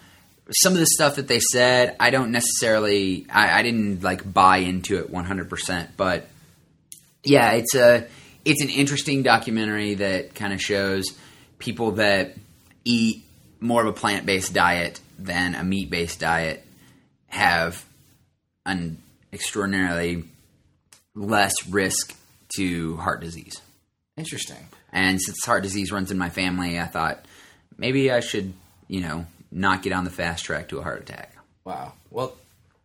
some 0.51 0.73
of 0.73 0.79
the 0.79 0.87
stuff 0.87 1.17
that 1.17 1.29
they 1.29 1.41
said, 1.41 1.97
I 1.99 2.11
don't 2.11 2.31
necessarily. 2.31 3.27
I, 3.31 3.59
I 3.59 3.63
didn't 3.63 4.03
like 4.03 4.31
buy 4.31 4.59
into 4.59 4.99
it 4.99 5.11
100. 5.11 5.51
percent 5.51 5.91
But 5.97 6.29
yeah, 7.25 7.53
it's 7.53 7.75
a 7.75 8.07
it's 8.45 8.63
an 8.63 8.71
interesting 8.71 9.23
documentary 9.23 9.95
that 9.95 10.35
kind 10.35 10.53
of 10.53 10.61
shows 10.61 11.05
people 11.59 11.93
that 11.93 12.37
eat 12.85 13.25
more 13.61 13.83
of 13.83 13.89
a 13.89 13.93
plant 13.93 14.27
based 14.27 14.53
diet 14.53 15.01
than 15.19 15.55
a 15.55 15.65
meat 15.65 15.91
based 15.91 16.21
diet 16.21 16.65
have 17.29 17.85
an 18.67 18.99
extraordinarily 19.33 20.25
less 21.15 21.55
risk 21.69 22.15
to 22.57 22.97
heart 22.99 23.21
disease. 23.21 23.61
Interesting. 24.17 24.69
And 24.93 25.21
since 25.21 25.45
heart 25.45 25.63
disease 25.63 25.91
runs 25.91 26.11
in 26.11 26.19
my 26.19 26.31
family, 26.31 26.79
I 26.79 26.87
thought 26.87 27.25
maybe 27.77 28.11
I 28.13 28.21
should, 28.21 28.53
you 28.89 29.01
know, 29.01 29.27
not 29.51 29.83
get 29.83 29.93
on 29.93 30.05
the 30.05 30.11
fast 30.11 30.45
track 30.45 30.69
to 30.69 30.79
a 30.79 30.83
heart 30.83 31.03
attack. 31.03 31.37
Wow. 31.65 31.93
Well, 32.11 32.35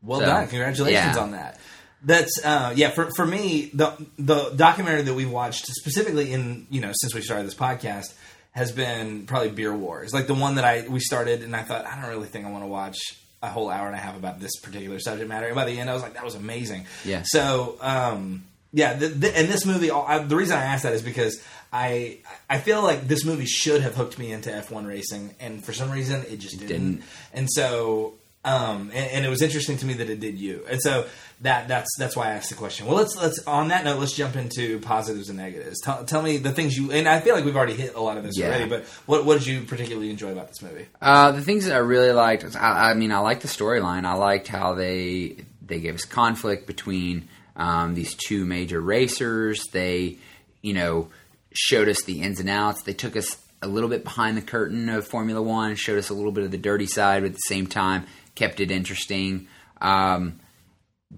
well 0.02 0.20
So, 0.20 0.26
done. 0.26 0.48
Congratulations 0.48 1.16
yeah. 1.16 1.22
on 1.22 1.32
that. 1.32 1.60
That's 2.02 2.44
uh, 2.44 2.74
yeah. 2.76 2.92
For 2.92 3.12
for 3.16 3.26
me, 3.26 3.70
the 3.74 3.94
the 4.18 4.52
documentary 4.56 5.02
that 5.02 5.14
we 5.14 5.26
watched 5.26 5.66
specifically 5.68 6.32
in 6.32 6.66
you 6.70 6.80
know 6.80 6.92
since 6.96 7.14
we 7.14 7.22
started 7.22 7.46
this 7.46 7.56
podcast 7.56 8.14
has 8.52 8.72
been 8.72 9.26
probably 9.26 9.50
Beer 9.50 9.76
Wars, 9.76 10.14
like 10.14 10.26
the 10.28 10.34
one 10.34 10.56
that 10.56 10.64
I 10.64 10.88
we 10.88 11.02
started, 11.02 11.44
and 11.44 11.54
I 11.54 11.62
thought 11.64 11.86
I 11.86 12.00
don't 12.00 12.10
really 12.10 12.28
think 12.28 12.46
I 12.46 12.52
want 12.52 12.64
to 12.64 12.68
watch 12.70 12.98
a 13.44 13.50
whole 13.50 13.70
hour 13.70 13.88
and 13.88 13.96
a 13.96 14.00
half 14.00 14.18
about 14.18 14.40
this 14.40 14.58
particular 14.62 15.00
subject 15.00 15.28
matter. 15.28 15.48
And 15.48 15.56
by 15.56 15.66
the 15.66 15.78
end, 15.78 15.90
I 15.90 15.94
was 15.94 16.02
like, 16.02 16.14
that 16.14 16.26
was 16.26 16.36
amazing. 16.36 16.86
Yeah. 17.06 17.24
So 17.26 17.78
um, 17.82 18.44
yeah, 18.72 18.94
the, 18.94 19.08
the, 19.08 19.38
and 19.38 19.48
this 19.48 19.66
movie, 19.66 19.90
I, 19.92 20.20
the 20.20 20.36
reason 20.36 20.58
I 20.58 20.64
asked 20.64 20.84
that 20.84 20.94
is 20.94 21.02
because 21.02 21.42
I 21.74 22.20
I 22.50 22.60
feel 22.60 22.82
like 22.84 23.08
this 23.08 23.26
movie 23.26 23.46
should 23.46 23.82
have 23.82 23.96
hooked 23.96 24.18
me 24.20 24.32
into 24.32 24.50
F1 24.50 24.88
racing, 24.88 25.36
and 25.40 25.64
for 25.64 25.74
some 25.74 25.90
reason 25.92 26.24
it 26.30 26.38
just 26.38 26.60
didn't. 26.60 26.68
didn't. 26.96 27.04
And 27.34 27.48
so, 27.52 28.14
um, 28.46 28.92
and, 28.94 29.12
and 29.12 29.26
it 29.26 29.30
was 29.30 29.42
interesting 29.42 29.78
to 29.78 29.86
me 29.86 29.94
that 29.96 30.10
it 30.10 30.20
did 30.20 30.40
you. 30.40 30.66
And 30.70 30.82
so 30.82 31.06
that 31.42 31.68
that's 31.68 31.90
that's 31.98 32.16
why 32.16 32.28
I 32.28 32.32
asked 32.32 32.50
the 32.50 32.56
question. 32.56 32.86
Well, 32.86 32.96
let's 32.96 33.16
let's 33.16 33.40
on 33.48 33.70
that 33.70 33.84
note, 33.86 34.00
let's 34.00 34.14
jump 34.14 34.36
into 34.36 34.80
positives 34.80 35.30
and 35.30 35.38
negatives. 35.38 35.80
Tell, 35.82 36.04
tell 36.06 36.22
me 36.22 36.38
the 36.38 36.52
things 36.52 36.78
you 36.78 36.92
and 36.92 37.08
I 37.08 37.20
feel 37.22 37.34
like 37.36 37.46
we've 37.46 37.56
already 37.56 37.74
hit 37.76 37.96
a 37.96 38.02
lot 38.02 38.18
of 38.18 38.24
this 38.24 38.38
Yeah. 38.38 38.48
already. 38.48 38.68
But 38.70 38.86
what 39.06 39.26
what 39.26 39.38
did 39.40 39.48
you 39.48 39.62
particularly 39.62 40.10
enjoy 40.10 40.32
about 40.32 40.48
this 40.48 40.62
movie? 40.62 40.86
Uh, 41.02 41.32
the 41.32 41.42
things 41.42 41.66
that 41.66 41.74
I 41.76 41.80
really 41.80 42.12
liked, 42.12 42.44
I, 42.56 42.92
I 42.92 42.94
mean, 42.94 43.12
I 43.12 43.20
liked 43.20 43.42
the 43.42 43.48
storyline. 43.48 44.06
I 44.06 44.14
liked 44.14 44.48
how 44.48 44.74
they 44.74 45.38
they 45.66 45.80
gave 45.80 45.96
us 45.96 46.06
conflict 46.06 46.66
between 46.68 47.28
um, 47.60 47.94
these 47.94 48.16
two 48.16 48.46
major 48.46 48.82
racers. 48.82 49.64
They, 49.72 50.18
you 50.62 50.74
know, 50.74 51.10
showed 51.54 51.88
us 51.90 52.02
the 52.04 52.22
ins 52.22 52.40
and 52.40 52.50
outs. 52.50 52.82
They 52.84 52.94
took 52.94 53.16
us 53.16 53.38
a 53.62 53.68
little 53.68 53.90
bit 53.90 54.04
behind 54.04 54.38
the 54.38 54.42
curtain 54.42 54.90
of 54.90 55.06
Formula 55.06 55.42
One, 55.42 55.76
showed 55.76 56.00
us 56.00 56.10
a 56.10 56.14
little 56.14 56.32
bit 56.32 56.46
of 56.46 56.52
the 56.52 56.58
dirty 56.58 56.88
side, 56.88 57.22
but 57.22 57.28
at 57.28 57.34
the 57.34 57.40
same 57.48 57.68
time 57.68 58.08
kept 58.34 58.60
it 58.60 58.72
interesting. 58.72 59.48
Um, 59.82 60.40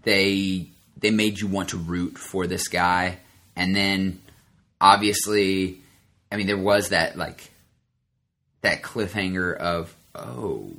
they 0.04 0.68
they 0.98 1.12
made 1.12 1.40
you 1.40 1.48
want 1.48 1.70
to 1.70 1.78
root 1.78 2.18
for 2.18 2.48
this 2.48 2.68
guy, 2.68 3.20
and 3.56 3.76
then 3.76 4.22
obviously, 4.80 5.82
I 6.32 6.38
mean, 6.38 6.48
there 6.48 6.58
was 6.58 6.90
that 6.90 7.18
like 7.18 7.52
that 8.62 8.82
cliffhanger 8.82 9.56
of 9.56 9.96
oh 10.16 10.72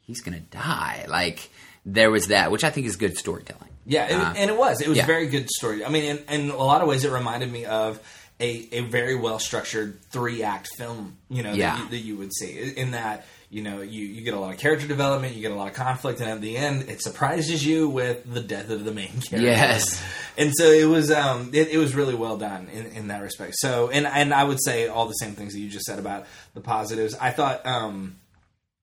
he's 0.00 0.20
gonna 0.20 0.40
die 0.40 1.06
like 1.08 1.50
there 1.84 2.10
was 2.10 2.28
that 2.28 2.50
which 2.50 2.64
i 2.64 2.70
think 2.70 2.86
is 2.86 2.96
good 2.96 3.16
storytelling 3.16 3.69
Yeah, 3.86 4.06
it, 4.06 4.12
Uh, 4.14 4.32
and 4.36 4.50
it 4.50 4.56
was. 4.56 4.80
It 4.80 4.88
was 4.88 4.98
yeah. 4.98 5.04
a 5.04 5.06
very 5.06 5.26
good 5.26 5.48
story. 5.50 5.84
I 5.84 5.88
mean, 5.88 6.04
in, 6.04 6.18
in 6.42 6.50
a 6.50 6.56
lot 6.56 6.82
of 6.82 6.88
ways, 6.88 7.04
it 7.04 7.10
reminded 7.10 7.50
me 7.50 7.64
of 7.64 7.98
a, 8.40 8.68
a 8.72 8.80
very 8.82 9.14
well 9.16 9.38
structured 9.38 10.02
three 10.10 10.42
act 10.42 10.68
film. 10.76 11.16
You 11.28 11.42
know, 11.42 11.52
Yeah. 11.52 11.76
that, 11.76 11.82
you, 11.84 11.88
that 11.90 11.98
you 11.98 12.16
would 12.16 12.32
see 12.34 12.72
in 12.76 12.92
that. 12.92 13.26
You 13.52 13.62
know, 13.62 13.80
you, 13.80 14.04
you 14.04 14.22
get 14.22 14.34
a 14.34 14.38
lot 14.38 14.54
of 14.54 14.60
character 14.60 14.86
development, 14.86 15.34
you 15.34 15.40
get 15.42 15.50
a 15.50 15.56
lot 15.56 15.66
of 15.66 15.74
conflict, 15.74 16.20
and 16.20 16.30
at 16.30 16.40
the 16.40 16.56
end, 16.56 16.88
it 16.88 17.02
surprises 17.02 17.66
you 17.66 17.88
with 17.88 18.32
the 18.32 18.40
death 18.40 18.70
of 18.70 18.84
the 18.84 18.92
main 18.92 19.08
character. 19.08 19.38
Yes. 19.40 20.00
and 20.38 20.52
so 20.54 20.70
it 20.70 20.84
was 20.84 21.10
um, 21.10 21.50
it, 21.52 21.66
it 21.66 21.76
was 21.76 21.96
really 21.96 22.14
well 22.14 22.36
done 22.36 22.68
in, 22.72 22.86
in 22.86 23.08
that 23.08 23.22
respect. 23.22 23.56
So, 23.58 23.90
and 23.90 24.06
and 24.06 24.32
I 24.32 24.44
would 24.44 24.62
say 24.62 24.86
all 24.86 25.06
the 25.06 25.14
same 25.14 25.32
things 25.32 25.54
that 25.54 25.58
you 25.58 25.68
just 25.68 25.84
said 25.86 25.98
about 25.98 26.26
the 26.54 26.60
positives. 26.60 27.16
I 27.20 27.30
thought 27.32 27.66
um, 27.66 28.18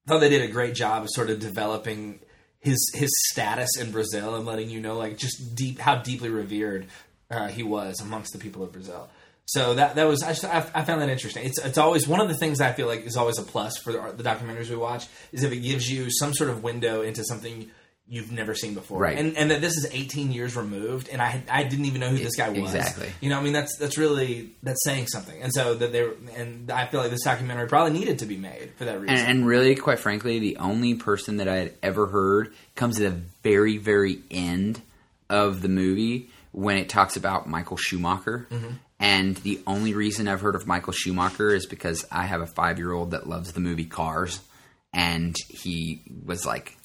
thought 0.06 0.20
they 0.20 0.28
did 0.28 0.42
a 0.42 0.52
great 0.52 0.76
job 0.76 1.04
of 1.04 1.10
sort 1.12 1.30
of 1.30 1.40
developing 1.40 2.20
his 2.68 2.92
his 2.94 3.10
status 3.30 3.78
in 3.80 3.92
Brazil 3.92 4.36
and 4.36 4.46
letting 4.46 4.70
you 4.70 4.80
know 4.80 4.98
like 4.98 5.18
just 5.18 5.56
deep 5.56 5.80
how 5.80 5.96
deeply 5.96 6.30
revered 6.30 6.88
uh, 7.32 7.48
he 7.48 7.64
was 7.64 8.00
amongst 8.02 8.34
the 8.34 8.40
people 8.40 8.64
of 8.64 8.72
Brazil. 8.72 9.10
So 9.46 9.76
that 9.76 9.96
that 9.96 10.04
was 10.04 10.24
I, 10.24 10.34
just, 10.34 10.46
I, 10.46 10.58
I 10.76 10.84
found 10.84 11.02
that 11.02 11.10
interesting. 11.10 11.46
It's 11.46 11.58
it's 11.60 11.78
always 11.78 12.08
one 12.08 12.20
of 12.20 12.28
the 12.28 12.36
things 12.36 12.60
I 12.60 12.74
feel 12.74 12.88
like 12.88 13.06
is 13.06 13.16
always 13.16 13.40
a 13.40 13.44
plus 13.44 13.78
for 13.78 13.94
the, 13.94 14.14
the 14.16 14.24
documentaries 14.24 14.70
we 14.70 14.76
watch 14.76 15.08
is 15.32 15.44
if 15.44 15.52
it 15.52 15.60
gives 15.60 15.90
you 15.90 16.12
some 16.12 16.34
sort 16.34 16.50
of 16.50 16.64
window 16.64 17.02
into 17.02 17.24
something 17.24 17.72
you've 18.10 18.32
never 18.32 18.56
seen 18.56 18.74
before, 18.74 19.00
Right. 19.00 19.18
And 19.18 19.38
and 19.38 19.52
that 19.52 19.60
this 19.60 19.76
is 19.76 19.86
18 19.92 20.32
years 20.32 20.56
removed, 20.56 21.10
and 21.10 21.22
I 21.22 21.44
I 21.50 21.64
didn't 21.64 21.86
even 21.86 22.00
know 22.02 22.10
who 22.10 22.18
this 22.18 22.36
guy 22.36 22.50
was. 22.50 22.74
Exactly. 22.74 23.10
You 23.22 23.30
know, 23.30 23.38
I 23.40 23.42
mean 23.42 23.54
that's 23.54 23.78
that's 23.78 23.98
really 23.98 24.52
that's 24.64 24.84
saying 24.84 25.08
something. 25.08 25.42
And 25.42 25.54
so 25.54 25.74
that 25.76 25.92
they 25.92 26.04
were- 26.04 26.16
and 26.36 26.72
I 26.72 26.88
feel 26.88 27.02
like 27.02 27.12
this 27.12 27.24
documentary 27.24 27.68
probably 27.68 27.98
needed 28.00 28.20
to 28.20 28.26
be 28.26 28.38
made 28.38 28.72
for 28.78 28.86
that 28.86 29.00
reason. 29.02 29.16
and, 29.18 29.28
and 29.40 29.48
really 29.48 29.76
quite 29.76 30.00
frankly 30.00 30.40
the 30.40 30.58
only 30.58 30.96
person 30.96 31.38
that 31.38 31.48
i 31.48 31.56
had 31.56 31.74
ever 31.84 32.08
heard 32.08 32.54
comes 32.76 33.00
at 33.00 33.12
the 33.12 33.22
very 33.44 33.78
very 33.78 34.20
end 34.32 34.82
of 35.30 35.62
the 35.62 35.68
movie 35.68 36.30
when 36.52 36.78
it 36.78 36.88
talks 36.90 37.18
about 37.18 37.48
michael 37.48 37.78
schumacher 37.78 38.48
mm-hmm. 38.50 38.70
and 39.00 39.36
the 39.38 39.60
only 39.68 39.94
reason 39.94 40.28
i've 40.28 40.42
heard 40.42 40.56
of 40.56 40.66
michael 40.68 40.94
schumacher 40.94 41.54
is 41.54 41.66
because 41.66 42.06
i 42.12 42.26
have 42.26 42.42
a 42.42 42.48
five 42.48 42.78
year 42.78 42.92
old 42.92 43.12
that 43.12 43.28
loves 43.28 43.52
the 43.54 43.60
movie 43.60 43.86
cars 43.86 44.40
and 44.94 45.36
he 45.50 46.02
was 46.26 46.46
like 46.46 46.77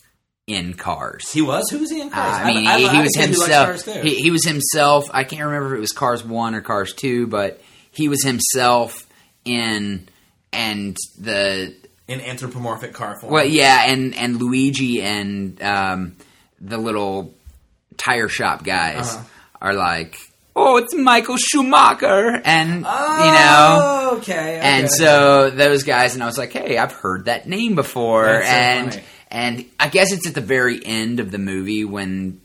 in 0.54 0.74
cars 0.74 1.30
he 1.32 1.42
was 1.42 1.68
who 1.70 1.78
was 1.78 1.90
he 1.90 2.00
in 2.00 2.10
Cars? 2.10 2.36
Uh, 2.38 2.42
I 2.42 2.54
mean, 2.54 2.66
I- 2.66 2.78
he, 2.78 2.86
I- 2.86 2.92
he 2.94 3.00
was 3.02 3.14
he 3.16 3.22
himself. 3.22 3.84
too. 3.84 3.92
He, 4.02 4.14
he 4.16 4.30
was 4.30 4.44
himself. 4.44 5.08
I 5.12 5.24
can't 5.24 5.42
remember 5.44 5.74
if 5.74 5.78
it 5.78 5.80
was 5.80 5.92
Cars 5.92 6.24
One 6.24 6.54
or 6.54 6.60
Cars 6.60 6.92
Two, 6.94 7.26
but 7.26 7.60
he 7.90 8.08
was 8.08 8.22
himself 8.24 9.06
in 9.44 10.08
and 10.52 10.96
the 11.18 11.74
in 12.08 12.20
anthropomorphic 12.20 12.92
car 12.92 13.18
form. 13.18 13.32
well, 13.32 13.44
yeah, 13.44 13.84
and 13.86 14.14
and 14.16 14.40
Luigi 14.40 15.00
and 15.02 15.60
um, 15.62 16.16
the 16.60 16.78
little 16.78 17.34
tire 17.96 18.28
shop 18.28 18.64
guys 18.64 19.14
Uh-huh. 19.14 19.24
are 19.60 19.74
like, 19.74 20.16
oh, 20.56 20.76
it's 20.78 20.94
Michael 20.94 21.36
Schumacher, 21.38 22.40
and 22.44 22.70
you 22.76 22.80
know. 22.82 23.78
Oh, 23.82 24.16
okay, 24.18 24.58
okay. 24.58 24.60
And 24.62 24.90
so 24.90 25.50
those 25.50 25.84
guys, 25.84 26.14
and 26.14 26.22
I 26.22 26.26
was 26.26 26.36
like, 26.38 26.52
"Hey, 26.52 26.76
I've 26.76 26.92
heard 26.92 27.24
that 27.26 27.48
name 27.48 27.74
before." 27.74 28.26
That's 28.26 28.48
and. 28.96 29.02
And 29.32 29.64
I 29.80 29.88
guess 29.88 30.12
it's 30.12 30.28
at 30.28 30.34
the 30.34 30.40
very 30.40 30.80
end 30.84 31.18
of 31.18 31.32
the 31.32 31.38
movie 31.38 31.84
when 31.84 32.40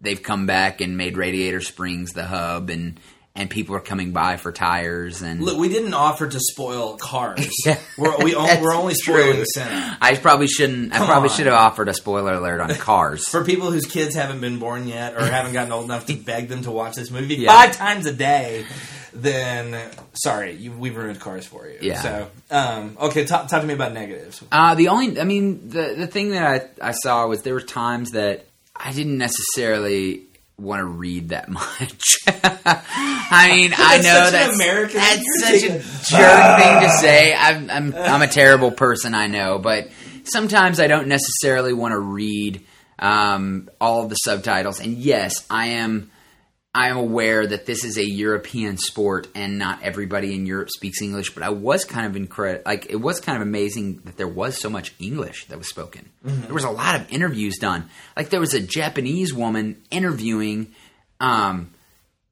they've 0.00 0.22
come 0.22 0.46
back 0.46 0.80
and 0.80 0.96
made 0.96 1.16
Radiator 1.16 1.60
Springs 1.60 2.12
the 2.12 2.24
hub, 2.24 2.70
and 2.70 3.00
and 3.34 3.48
people 3.48 3.74
are 3.74 3.80
coming 3.80 4.12
by 4.12 4.36
for 4.36 4.52
tires. 4.52 5.22
And 5.22 5.40
Look, 5.40 5.56
we 5.56 5.70
didn't 5.70 5.94
offer 5.94 6.28
to 6.28 6.38
spoil 6.38 6.98
cars. 6.98 7.48
Yeah, 7.64 7.78
we're, 7.96 8.16
we, 8.22 8.34
that's 8.34 8.60
we're 8.60 8.74
only 8.74 8.92
true. 8.94 9.22
spoiling 9.22 9.44
cinema. 9.46 9.96
I 10.02 10.16
probably 10.16 10.48
shouldn't. 10.48 10.92
I 10.92 10.98
probably 11.06 11.30
on. 11.30 11.34
should 11.36 11.46
have 11.46 11.54
offered 11.54 11.88
a 11.88 11.94
spoiler 11.94 12.34
alert 12.34 12.60
on 12.60 12.68
Cars. 12.74 13.26
For 13.26 13.42
people 13.42 13.70
whose 13.70 13.86
kids 13.86 14.14
haven't 14.14 14.40
been 14.42 14.58
born 14.58 14.86
yet 14.86 15.14
or 15.14 15.24
haven't 15.24 15.54
gotten 15.54 15.72
old 15.72 15.86
enough 15.86 16.04
to 16.06 16.14
beg 16.16 16.48
them 16.48 16.62
to 16.64 16.70
watch 16.70 16.94
this 16.96 17.10
movie 17.10 17.36
Yeah. 17.36 17.48
five 17.48 17.74
times 17.74 18.04
a 18.04 18.12
day, 18.12 18.66
then 19.14 19.90
sorry, 20.14 20.52
you, 20.52 20.72
we've 20.72 20.96
ruined 20.96 21.20
cars 21.20 21.46
for 21.46 21.66
you. 21.66 21.78
Yeah. 21.80 22.00
So, 22.00 22.30
um, 22.50 22.96
okay, 23.00 23.24
talk, 23.24 23.48
talk 23.48 23.60
to 23.60 23.66
me 23.66 23.74
about 23.74 23.92
negatives. 23.92 24.42
Uh, 24.50 24.74
the 24.74 24.88
only, 24.88 25.20
I 25.20 25.24
mean, 25.24 25.68
the 25.68 25.94
the 25.98 26.06
thing 26.06 26.30
that 26.30 26.72
I, 26.82 26.88
I 26.88 26.92
saw 26.92 27.26
was 27.26 27.42
there 27.42 27.54
were 27.54 27.60
times 27.60 28.12
that 28.12 28.46
I 28.74 28.92
didn't 28.92 29.18
necessarily 29.18 30.22
want 30.58 30.80
to 30.80 30.84
read 30.84 31.30
that 31.30 31.48
much. 31.48 32.16
I 32.26 33.52
mean, 33.54 33.72
I 33.76 33.98
know 33.98 34.30
that's 34.30 34.54
American 34.54 34.96
that's 34.96 35.24
such 35.40 35.62
a 35.62 35.78
jerk 36.10 36.58
thing 36.60 36.80
to 36.82 36.90
say. 37.00 37.34
I'm 37.34 37.70
I'm 37.70 37.94
I'm 37.94 38.22
a 38.22 38.28
terrible 38.28 38.70
person, 38.70 39.14
I 39.14 39.26
know, 39.26 39.58
but 39.58 39.88
sometimes 40.24 40.80
I 40.80 40.86
don't 40.86 41.08
necessarily 41.08 41.72
want 41.72 41.92
to 41.92 41.98
read 41.98 42.64
um, 42.98 43.68
all 43.80 44.04
of 44.04 44.10
the 44.10 44.14
subtitles. 44.16 44.80
And 44.80 44.96
yes, 44.96 45.44
I 45.50 45.66
am. 45.68 46.10
I 46.74 46.88
am 46.88 46.96
aware 46.96 47.46
that 47.46 47.66
this 47.66 47.84
is 47.84 47.98
a 47.98 48.04
European 48.04 48.78
sport 48.78 49.28
and 49.34 49.58
not 49.58 49.82
everybody 49.82 50.34
in 50.34 50.46
Europe 50.46 50.70
speaks 50.70 51.02
English, 51.02 51.34
but 51.34 51.42
I 51.42 51.50
was 51.50 51.84
kind 51.84 52.06
of 52.06 52.16
incredible. 52.16 52.62
Like 52.64 52.86
it 52.88 52.96
was 52.96 53.20
kind 53.20 53.36
of 53.36 53.42
amazing 53.42 54.00
that 54.04 54.16
there 54.16 54.28
was 54.28 54.58
so 54.58 54.70
much 54.70 54.94
English 54.98 55.46
that 55.48 55.58
was 55.58 55.68
spoken. 55.68 56.08
There 56.24 56.54
was 56.54 56.64
a 56.64 56.70
lot 56.70 56.98
of 56.98 57.12
interviews 57.12 57.58
done. 57.58 57.90
Like 58.16 58.30
there 58.30 58.40
was 58.40 58.54
a 58.54 58.60
Japanese 58.60 59.34
woman 59.34 59.82
interviewing 59.90 60.74
um, 61.20 61.72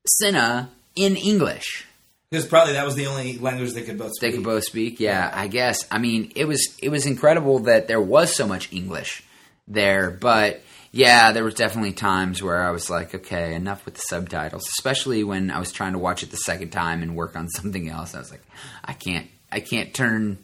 Senna 0.06 0.70
in 0.96 1.16
English. 1.16 1.86
Because 2.30 2.46
probably 2.46 2.74
that 2.74 2.86
was 2.86 2.94
the 2.94 3.08
only 3.08 3.36
language 3.36 3.72
they 3.72 3.82
could 3.82 3.98
both 3.98 4.12
speak. 4.14 4.30
They 4.30 4.36
could 4.36 4.44
both 4.44 4.64
speak. 4.64 5.00
Yeah, 5.00 5.30
I 5.34 5.48
guess. 5.48 5.86
I 5.90 5.98
mean, 5.98 6.32
it 6.34 6.46
was 6.46 6.78
it 6.80 6.88
was 6.88 7.04
incredible 7.04 7.60
that 7.60 7.88
there 7.88 8.00
was 8.00 8.34
so 8.34 8.46
much 8.46 8.72
English 8.72 9.22
there, 9.68 10.10
but 10.10 10.62
yeah, 10.92 11.30
there 11.32 11.44
was 11.44 11.54
definitely 11.54 11.92
times 11.92 12.42
where 12.42 12.62
I 12.62 12.70
was 12.70 12.90
like, 12.90 13.14
okay, 13.14 13.54
enough 13.54 13.84
with 13.84 13.94
the 13.94 14.02
subtitles. 14.08 14.66
Especially 14.78 15.22
when 15.22 15.50
I 15.50 15.60
was 15.60 15.70
trying 15.70 15.92
to 15.92 15.98
watch 15.98 16.22
it 16.22 16.30
the 16.30 16.36
second 16.36 16.70
time 16.70 17.02
and 17.02 17.14
work 17.14 17.36
on 17.36 17.48
something 17.56 17.88
else. 17.88 18.14
I 18.14 18.18
was 18.18 18.30
like, 18.30 18.42
I 18.84 18.92
can't, 18.92 19.28
I 19.50 19.60
can't 19.60 19.94
turn. 19.94 20.38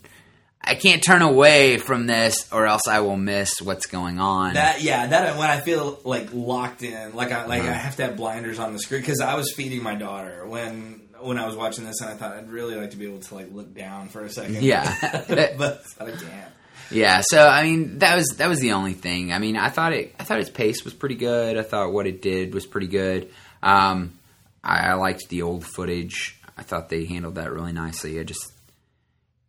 I 0.59 0.75
can't 0.75 1.01
turn 1.01 1.21
away 1.21 1.77
from 1.77 2.07
this, 2.07 2.51
or 2.51 2.65
else 2.65 2.89
I 2.89 2.99
will 2.99 3.15
miss 3.15 3.61
what's 3.61 3.85
going 3.85 4.19
on. 4.19 4.55
That 4.55 4.81
yeah, 4.81 5.07
that 5.07 5.37
when 5.37 5.49
I 5.49 5.61
feel 5.61 5.97
like 6.03 6.33
locked 6.33 6.83
in, 6.83 7.15
like 7.15 7.31
I 7.31 7.45
like 7.45 7.61
I 7.61 7.69
uh-huh. 7.69 7.73
have 7.73 7.95
to 7.97 8.03
have 8.03 8.17
blinders 8.17 8.59
on 8.59 8.73
the 8.73 8.79
screen 8.79 8.99
because 8.99 9.21
I 9.21 9.35
was 9.35 9.53
feeding 9.53 9.81
my 9.81 9.95
daughter 9.95 10.45
when 10.45 11.07
when 11.21 11.37
I 11.37 11.45
was 11.45 11.55
watching 11.55 11.85
this, 11.85 12.01
and 12.01 12.09
I 12.09 12.15
thought 12.15 12.35
I'd 12.35 12.49
really 12.49 12.75
like 12.75 12.91
to 12.91 12.97
be 12.97 13.05
able 13.05 13.19
to 13.19 13.35
like 13.35 13.53
look 13.53 13.73
down 13.73 14.09
for 14.09 14.23
a 14.23 14.29
second. 14.29 14.61
Yeah. 14.61 14.93
but 15.57 15.83
I 16.01 16.11
can't. 16.11 16.51
Yeah, 16.91 17.21
so 17.25 17.45
I 17.47 17.63
mean 17.63 17.99
that 17.99 18.15
was 18.15 18.27
that 18.37 18.47
was 18.47 18.59
the 18.59 18.71
only 18.73 18.93
thing. 18.93 19.33
I 19.33 19.39
mean, 19.39 19.57
I 19.57 19.69
thought 19.69 19.93
it 19.93 20.15
I 20.19 20.23
thought 20.23 20.39
its 20.39 20.49
pace 20.49 20.83
was 20.85 20.93
pretty 20.93 21.15
good. 21.15 21.57
I 21.57 21.63
thought 21.63 21.91
what 21.91 22.07
it 22.07 22.21
did 22.21 22.53
was 22.53 22.65
pretty 22.65 22.87
good. 22.87 23.29
Um, 23.61 24.17
I, 24.63 24.89
I 24.89 24.93
liked 24.93 25.29
the 25.29 25.41
old 25.41 25.65
footage. 25.65 26.39
I 26.57 26.63
thought 26.63 26.89
they 26.89 27.05
handled 27.05 27.35
that 27.35 27.51
really 27.51 27.71
nicely. 27.73 28.19
I 28.19 28.23
just, 28.23 28.51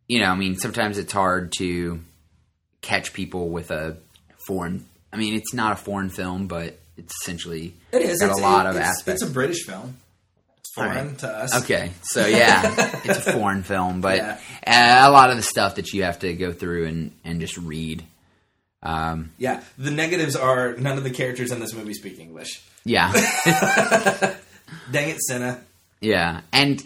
you 0.07 0.19
know, 0.19 0.27
I 0.27 0.35
mean, 0.35 0.57
sometimes 0.57 0.97
it's 0.97 1.11
hard 1.13 1.51
to 1.59 1.99
catch 2.81 3.13
people 3.13 3.49
with 3.49 3.71
a 3.71 3.97
foreign. 4.47 4.85
I 5.11 5.17
mean, 5.17 5.33
it's 5.35 5.53
not 5.53 5.73
a 5.73 5.75
foreign 5.75 6.09
film, 6.09 6.47
but 6.47 6.77
it's 6.97 7.13
essentially 7.23 7.75
It 7.91 8.01
is. 8.03 8.19
got 8.19 8.31
it's, 8.31 8.39
a 8.39 8.43
lot 8.43 8.65
it- 8.65 8.69
of 8.69 8.75
it's, 8.75 8.85
aspects. 8.85 9.21
It's 9.23 9.31
a 9.31 9.33
British 9.33 9.65
film. 9.65 9.97
It's 10.69 10.75
foreign 10.75 11.07
Right. 11.09 11.17
to 11.19 11.27
us. 11.27 11.63
Okay, 11.63 11.91
so 12.03 12.25
yeah, 12.27 12.61
it's 13.03 13.25
a 13.25 13.31
foreign 13.33 13.63
film, 13.63 14.01
but 14.01 14.17
Yeah. 14.17 14.37
uh, 14.67 15.09
a 15.09 15.11
lot 15.11 15.31
of 15.31 15.37
the 15.37 15.41
stuff 15.43 15.75
that 15.75 15.93
you 15.93 16.03
have 16.03 16.19
to 16.19 16.33
go 16.35 16.53
through 16.53 16.85
and, 16.87 17.11
and 17.23 17.39
just 17.41 17.57
read. 17.57 18.03
Um, 18.83 19.31
Yeah. 19.39 19.61
The 19.79 19.89
negatives 19.91 20.35
are 20.35 20.73
none 20.77 20.97
of 20.97 21.03
the 21.03 21.09
characters 21.09 21.51
in 21.51 21.59
this 21.59 21.73
movie 21.73 21.93
speak 21.95 22.19
English. 22.19 22.61
yeah, 22.85 23.11
Dang 24.91 25.09
it, 25.09 25.19
Senna. 25.21 25.59
yeah, 26.01 26.41
and 26.53 26.81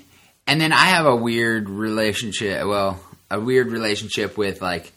and 0.47 0.59
then 0.61 0.71
I 0.71 0.85
have 0.85 1.05
a 1.05 1.15
weird 1.15 1.69
relationship. 1.69 2.65
Well, 2.65 2.99
a 3.29 3.39
weird 3.39 3.67
relationship 3.71 4.37
with 4.37 4.61
like 4.61 4.91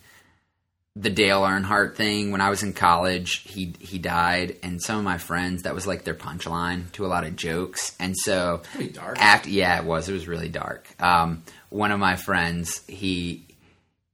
the 0.98 1.10
Dale 1.10 1.42
Earnhardt 1.42 1.94
thing. 1.94 2.30
When 2.32 2.40
I 2.40 2.48
was 2.48 2.62
in 2.62 2.72
college, 2.72 3.42
he 3.42 3.74
he 3.78 3.98
died, 3.98 4.56
and 4.62 4.80
some 4.82 4.96
of 4.98 5.04
my 5.04 5.18
friends 5.18 5.64
that 5.64 5.74
was 5.74 5.86
like 5.86 6.04
their 6.04 6.14
punchline 6.14 6.90
to 6.92 7.04
a 7.04 7.08
lot 7.08 7.24
of 7.24 7.36
jokes, 7.36 7.94
and 8.00 8.16
so 8.16 8.62
Pretty 8.74 8.92
dark. 8.92 9.16
act 9.20 9.46
yeah 9.46 9.78
it 9.78 9.84
was 9.84 10.08
it 10.08 10.12
was 10.14 10.26
really 10.26 10.48
dark 10.48 10.88
um, 11.00 11.42
one 11.68 11.92
of 11.92 12.00
my 12.00 12.16
friends 12.16 12.82
he 12.88 13.44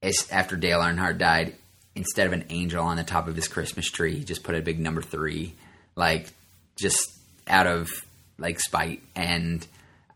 is 0.03 0.29
after 0.33 0.57
dale 0.57 0.81
earnhardt 0.81 1.19
died 1.19 1.55
instead 1.95 2.27
of 2.27 2.33
an 2.33 2.45
angel 2.51 2.85
on 2.85 2.97
the 2.97 3.05
top 3.05 3.29
of 3.29 3.37
his 3.37 3.47
christmas 3.47 3.89
tree 3.89 4.17
he 4.17 4.25
just 4.25 4.43
put 4.43 4.55
a 4.57 4.61
big 4.63 4.81
number 4.81 5.01
three 5.03 5.55
like 5.95 6.33
just 6.77 7.13
out 7.47 7.67
of 7.69 7.89
like 8.39 8.59
spite 8.59 9.01
and 9.15 9.65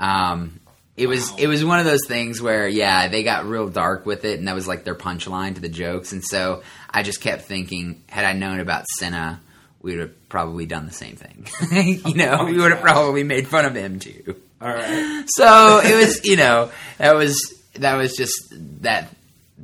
um, 0.01 0.59
it 0.97 1.07
was 1.09 1.31
Wow. 1.31 1.37
it 1.41 1.47
was 1.47 1.65
one 1.65 1.79
of 1.79 1.85
those 1.85 2.07
things 2.07 2.41
where 2.41 2.67
yeah 2.69 3.09
they 3.09 3.23
got 3.23 3.45
real 3.47 3.69
dark 3.69 4.07
with 4.07 4.25
it 4.25 4.39
and 4.39 4.49
that 4.49 4.55
was 4.55 4.67
like 4.69 4.85
their 4.85 4.95
punchline 4.95 5.55
to 5.55 5.61
the 5.61 5.69
jokes 5.69 6.13
and 6.13 6.25
so 6.25 6.63
i 6.91 7.03
just 7.03 7.21
kept 7.21 7.43
thinking 7.43 8.03
had 8.09 8.25
i 8.25 8.33
known 8.33 8.61
about 8.61 8.87
senna 8.99 9.41
we 9.83 9.93
would 9.93 10.01
have 10.01 10.29
probably 10.29 10.67
done 10.67 10.87
the 10.87 10.93
same 10.93 11.17
thing 11.17 11.47
you 12.07 12.15
know 12.15 12.39
Oh 12.41 12.45
we 12.47 12.57
would 12.59 12.73
have 12.73 12.81
probably 12.81 13.23
made 13.25 13.47
fun 13.49 13.65
of 13.65 13.75
him 13.75 13.99
too 14.01 14.37
All 14.61 14.69
right. 14.69 15.25
so 15.29 15.81
it 15.85 15.95
was 15.97 16.25
you 16.25 16.37
know 16.37 16.71
that 16.99 17.15
was 17.15 17.55
that 17.75 17.97
was 17.97 18.17
just 18.17 18.35
that 18.83 19.15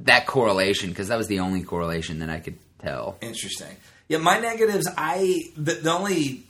that 0.05 0.27
correlation 0.27 0.91
because 0.91 1.09
that 1.09 1.17
was 1.19 1.29
the 1.29 1.41
only 1.41 1.63
correlation 1.63 2.19
that 2.21 2.29
i 2.31 2.39
could 2.41 2.59
tell 2.81 3.17
Interesting. 3.21 3.77
Yeah, 4.09 4.19
my 4.19 4.39
negatives. 4.41 4.87
I 4.99 5.45
the, 5.57 5.75
the 5.75 5.91
only. 5.91 6.43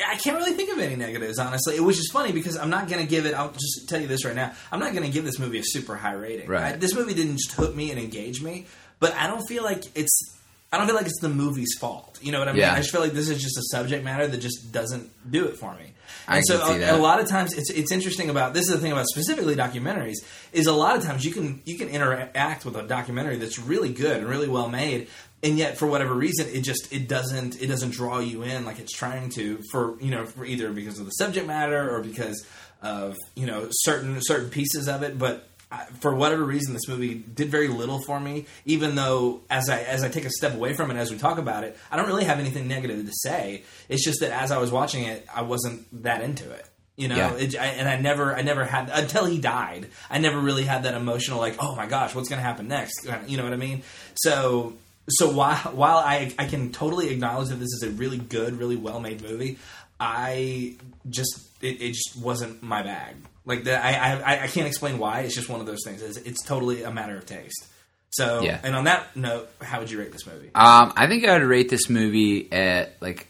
I 0.00 0.16
can't 0.16 0.36
really 0.36 0.52
think 0.52 0.72
of 0.72 0.78
any 0.78 0.96
negatives, 0.96 1.38
honestly. 1.38 1.78
Which 1.78 1.98
is 1.98 2.10
funny 2.12 2.32
because 2.32 2.56
I'm 2.56 2.70
not 2.70 2.88
going 2.88 3.00
to 3.00 3.08
give 3.08 3.26
it. 3.26 3.34
I'll 3.34 3.52
just 3.52 3.88
tell 3.88 4.00
you 4.00 4.08
this 4.08 4.24
right 4.24 4.34
now. 4.34 4.52
I'm 4.72 4.80
not 4.80 4.92
going 4.92 5.04
to 5.04 5.10
give 5.10 5.24
this 5.24 5.38
movie 5.38 5.60
a 5.60 5.64
super 5.64 5.94
high 5.94 6.14
rating. 6.14 6.48
Right. 6.48 6.74
I- 6.74 6.76
this 6.76 6.94
movie 6.94 7.14
didn't 7.14 7.36
just 7.36 7.52
hook 7.52 7.74
me 7.76 7.90
and 7.90 8.00
engage 8.00 8.42
me, 8.42 8.66
but 8.98 9.14
I 9.14 9.26
don't 9.28 9.46
feel 9.46 9.62
like 9.62 9.84
it's. 9.94 10.30
I 10.72 10.78
don't 10.78 10.86
feel 10.88 10.96
like 10.96 11.06
it's 11.06 11.20
the 11.20 11.28
movie's 11.28 11.76
fault. 11.78 12.18
You 12.20 12.32
know 12.32 12.40
what 12.40 12.48
I 12.48 12.52
mean? 12.52 12.62
Yeah. 12.62 12.72
I 12.72 12.78
just 12.78 12.90
feel 12.90 13.00
like 13.00 13.12
this 13.12 13.28
is 13.28 13.40
just 13.40 13.56
a 13.56 13.62
subject 13.70 14.02
matter 14.02 14.26
that 14.26 14.38
just 14.38 14.72
doesn't 14.72 15.08
do 15.30 15.44
it 15.44 15.56
for 15.56 15.72
me. 15.76 15.92
I 16.26 16.38
and 16.38 16.44
so 16.46 16.58
can 16.58 16.66
see 16.66 16.74
a, 16.74 16.78
that. 16.80 16.94
a 16.94 16.96
lot 16.96 17.20
of 17.20 17.28
times 17.28 17.52
it's 17.52 17.70
it's 17.70 17.92
interesting 17.92 18.28
about 18.28 18.54
this 18.54 18.64
is 18.64 18.70
the 18.74 18.78
thing 18.78 18.90
about 18.90 19.06
specifically 19.06 19.54
documentaries 19.54 20.16
is 20.52 20.66
a 20.66 20.72
lot 20.72 20.96
of 20.96 21.04
times 21.04 21.24
you 21.24 21.30
can 21.32 21.62
you 21.64 21.78
can 21.78 21.88
interact 21.88 22.64
with 22.64 22.74
a 22.74 22.82
documentary 22.82 23.36
that's 23.36 23.58
really 23.58 23.92
good 23.92 24.16
and 24.16 24.26
really 24.28 24.48
well 24.48 24.68
made 24.68 25.06
and 25.44 25.56
yet 25.58 25.78
for 25.78 25.86
whatever 25.86 26.14
reason 26.14 26.46
it 26.52 26.62
just 26.62 26.92
it 26.92 27.06
doesn't 27.06 27.60
it 27.62 27.68
doesn't 27.68 27.90
draw 27.90 28.18
you 28.18 28.42
in 28.42 28.64
like 28.64 28.78
it's 28.80 28.92
trying 28.92 29.28
to 29.30 29.60
for 29.70 29.96
you 30.00 30.10
know 30.10 30.24
for 30.26 30.44
either 30.44 30.72
because 30.72 30.98
of 30.98 31.04
the 31.04 31.12
subject 31.12 31.46
matter 31.46 31.94
or 31.94 32.00
because 32.02 32.44
of 32.82 33.14
you 33.36 33.46
know 33.46 33.68
certain 33.70 34.18
certain 34.22 34.50
pieces 34.50 34.88
of 34.88 35.02
it. 35.02 35.18
But 35.18 35.48
I- 35.70 35.86
for 36.00 36.14
whatever 36.14 36.44
reason 36.44 36.72
this 36.74 36.86
movie 36.88 37.14
did 37.14 37.48
very 37.50 37.68
little 37.68 38.00
for 38.00 38.20
me 38.20 38.46
even 38.64 38.94
though 38.94 39.40
as 39.50 39.68
i 39.68 39.80
as 39.80 40.04
i 40.04 40.08
take 40.08 40.24
a 40.26 40.30
step 40.30 40.54
away 40.54 40.74
from 40.74 40.90
it 40.90 40.96
as 40.96 41.10
we 41.10 41.16
talk 41.18 41.38
about 41.38 41.64
it 41.64 41.76
i 41.90 41.96
don't 41.96 42.06
really 42.06 42.24
have 42.24 42.38
anything 42.38 42.68
negative 42.68 43.04
to 43.04 43.12
say. 43.22 43.62
It's 43.88 44.04
just 44.04 44.20
that 44.20 44.30
as 44.30 44.50
i 44.52 44.58
was 44.58 44.70
watching 44.70 45.04
it 45.04 45.26
i 45.34 45.42
wasn't 45.42 46.02
that 46.04 46.20
into 46.22 46.48
it 46.50 46.66
you 46.96 47.08
know? 47.08 47.16
Yeah. 47.16 47.34
it, 47.34 47.58
I, 47.58 47.66
and 47.66 47.88
i 47.88 47.96
never 47.98 48.36
i 48.36 48.42
never 48.42 48.64
had 48.64 48.88
until 48.92 49.24
he 49.24 49.38
died 49.38 49.88
i 50.10 50.18
never 50.18 50.38
really 50.38 50.62
had 50.64 50.84
that 50.84 50.94
emotional 50.94 51.40
like 51.40 51.56
oh 51.58 51.74
my 51.74 51.86
gosh 51.86 52.14
what's 52.14 52.28
going 52.28 52.38
to 52.38 52.44
happen 52.46 52.68
next? 52.68 53.08
You 53.26 53.36
know 53.38 53.42
what 53.44 53.52
i 53.54 53.56
mean? 53.56 53.82
So 54.14 54.74
so 55.08 55.30
while 55.30 55.56
while 55.72 55.98
I 55.98 56.32
I 56.38 56.46
can 56.46 56.72
totally 56.72 57.10
acknowledge 57.10 57.48
that 57.48 57.56
this 57.56 57.72
is 57.72 57.82
a 57.84 57.90
really 57.90 58.18
good, 58.18 58.58
really 58.58 58.76
well 58.76 59.00
made 59.00 59.22
movie, 59.22 59.58
I 60.00 60.74
just 61.08 61.40
it, 61.60 61.80
it 61.80 61.94
just 61.94 62.16
wasn't 62.20 62.62
my 62.62 62.82
bag. 62.82 63.16
Like 63.46 63.64
that, 63.64 63.84
I, 63.84 64.20
I 64.20 64.42
I 64.44 64.46
can't 64.46 64.66
explain 64.66 64.98
why. 64.98 65.20
It's 65.20 65.34
just 65.34 65.48
one 65.48 65.60
of 65.60 65.66
those 65.66 65.80
things. 65.84 66.02
It's, 66.02 66.16
it's 66.18 66.42
totally 66.44 66.82
a 66.82 66.90
matter 66.90 67.16
of 67.16 67.26
taste. 67.26 67.66
So, 68.10 68.42
Yeah. 68.42 68.60
and 68.62 68.76
on 68.76 68.84
that 68.84 69.16
note, 69.16 69.48
how 69.60 69.80
would 69.80 69.90
you 69.90 69.98
rate 69.98 70.12
this 70.12 70.24
movie? 70.24 70.50
um, 70.54 70.92
i 70.96 71.08
think 71.08 71.24
i 71.24 71.36
would 71.36 71.42
rate 71.42 71.68
this 71.68 71.90
movie 71.90 72.50
at 72.52 72.92
like 73.00 73.26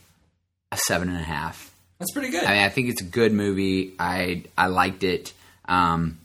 a 0.70 0.76
seven 0.76 1.08
and 1.08 1.16
a 1.16 1.22
half 1.22 1.74
That's 1.98 2.12
pretty 2.12 2.28
good. 2.28 2.44
i 2.44 2.48
mean 2.52 2.62
i 2.62 2.68
think 2.68 2.90
it's 2.90 3.00
a 3.00 3.04
good 3.06 3.32
movie 3.32 3.94
i 3.98 4.42
i 4.58 4.66
liked 4.66 5.02
it 5.02 5.32
um, 5.66 6.18